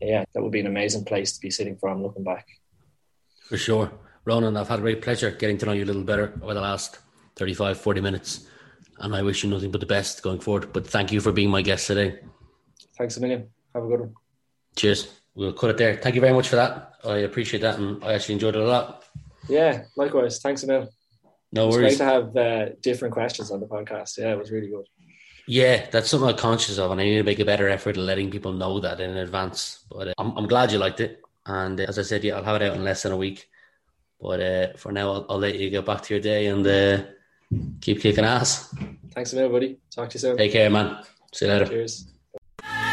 yeah, 0.00 0.24
that 0.34 0.42
would 0.42 0.52
be 0.52 0.60
an 0.60 0.66
amazing 0.66 1.04
place 1.04 1.32
to 1.32 1.40
be 1.40 1.50
sitting 1.50 1.76
from 1.76 2.02
looking 2.02 2.24
back. 2.24 2.46
For 3.48 3.56
sure. 3.56 3.92
Ronan, 4.24 4.56
I've 4.56 4.68
had 4.68 4.78
a 4.78 4.82
great 4.82 5.02
pleasure 5.02 5.30
getting 5.30 5.58
to 5.58 5.66
know 5.66 5.72
you 5.72 5.84
a 5.84 5.86
little 5.86 6.02
better 6.04 6.38
over 6.42 6.54
the 6.54 6.60
last 6.60 6.98
35, 7.36 7.78
40 7.78 8.00
minutes. 8.00 8.46
And 8.98 9.14
I 9.14 9.22
wish 9.22 9.42
you 9.42 9.50
nothing 9.50 9.70
but 9.70 9.80
the 9.80 9.86
best 9.86 10.22
going 10.22 10.40
forward. 10.40 10.72
But 10.72 10.86
thank 10.86 11.12
you 11.12 11.20
for 11.20 11.32
being 11.32 11.50
my 11.50 11.62
guest 11.62 11.86
today. 11.86 12.20
Thanks 12.96 13.16
a 13.16 13.20
million. 13.20 13.48
Have 13.74 13.84
a 13.84 13.88
good 13.88 14.00
one. 14.00 14.14
Cheers. 14.76 15.12
We'll 15.34 15.52
cut 15.52 15.70
it 15.70 15.76
there. 15.76 15.96
Thank 15.96 16.14
you 16.14 16.20
very 16.20 16.32
much 16.32 16.48
for 16.48 16.56
that. 16.56 16.94
I 17.04 17.18
appreciate 17.18 17.60
that. 17.60 17.78
And 17.78 18.02
I 18.04 18.14
actually 18.14 18.34
enjoyed 18.34 18.56
it 18.56 18.62
a 18.62 18.66
lot. 18.66 19.04
Yeah, 19.48 19.84
likewise. 19.96 20.38
Thanks 20.38 20.62
a 20.62 20.66
million. 20.66 20.88
No 21.52 21.68
worries. 21.68 21.92
It's 21.92 21.98
great 21.98 22.06
to 22.06 22.12
have 22.12 22.36
uh, 22.36 22.74
different 22.80 23.14
questions 23.14 23.50
on 23.50 23.60
the 23.60 23.66
podcast. 23.66 24.18
Yeah, 24.18 24.32
it 24.32 24.38
was 24.38 24.50
really 24.50 24.68
good. 24.68 24.86
Yeah, 25.46 25.86
that's 25.90 26.08
something 26.08 26.28
I'm 26.28 26.36
conscious 26.36 26.78
of, 26.78 26.90
and 26.90 27.00
I 27.00 27.04
need 27.04 27.16
to 27.16 27.22
make 27.22 27.38
a 27.38 27.44
better 27.44 27.68
effort 27.68 27.96
of 27.96 28.04
letting 28.04 28.30
people 28.30 28.52
know 28.52 28.80
that 28.80 29.00
in 29.00 29.16
advance. 29.16 29.84
But 29.90 30.08
uh, 30.08 30.14
I'm, 30.18 30.36
I'm 30.38 30.46
glad 30.46 30.72
you 30.72 30.78
liked 30.78 31.00
it, 31.00 31.20
and 31.46 31.80
uh, 31.80 31.84
as 31.84 31.98
I 31.98 32.02
said, 32.02 32.24
yeah, 32.24 32.36
I'll 32.36 32.44
have 32.44 32.60
it 32.60 32.62
out 32.62 32.76
in 32.76 32.84
less 32.84 33.02
than 33.02 33.12
a 33.12 33.16
week. 33.16 33.48
But 34.20 34.40
uh, 34.40 34.72
for 34.76 34.90
now, 34.90 35.12
I'll, 35.12 35.26
I'll, 35.28 35.38
let 35.38 35.58
you 35.58 35.68
get 35.68 35.84
back 35.84 36.02
to 36.02 36.14
your 36.14 36.22
day 36.22 36.46
and 36.46 36.66
uh, 36.66 37.02
keep 37.80 38.00
kicking 38.00 38.24
ass. 38.24 38.74
Thanks 39.12 39.32
a 39.32 39.36
minute, 39.36 39.52
buddy. 39.52 39.78
Talk 39.90 40.08
to 40.10 40.14
you 40.14 40.20
soon. 40.20 40.36
Take 40.38 40.52
care, 40.52 40.70
man. 40.70 41.04
See 41.32 41.44
you 41.44 41.52
later. 41.52 41.66
Cheers. 41.66 42.06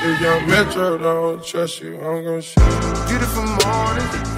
If 0.03 0.19
young 0.19 0.49
Metro 0.49 0.97
don't 0.97 1.45
trust 1.45 1.81
you, 1.81 1.95
I'm 2.01 2.23
gonna 2.25 2.41
shoot. 2.41 3.07
Beautiful 3.07 3.45
morning. 3.65 4.31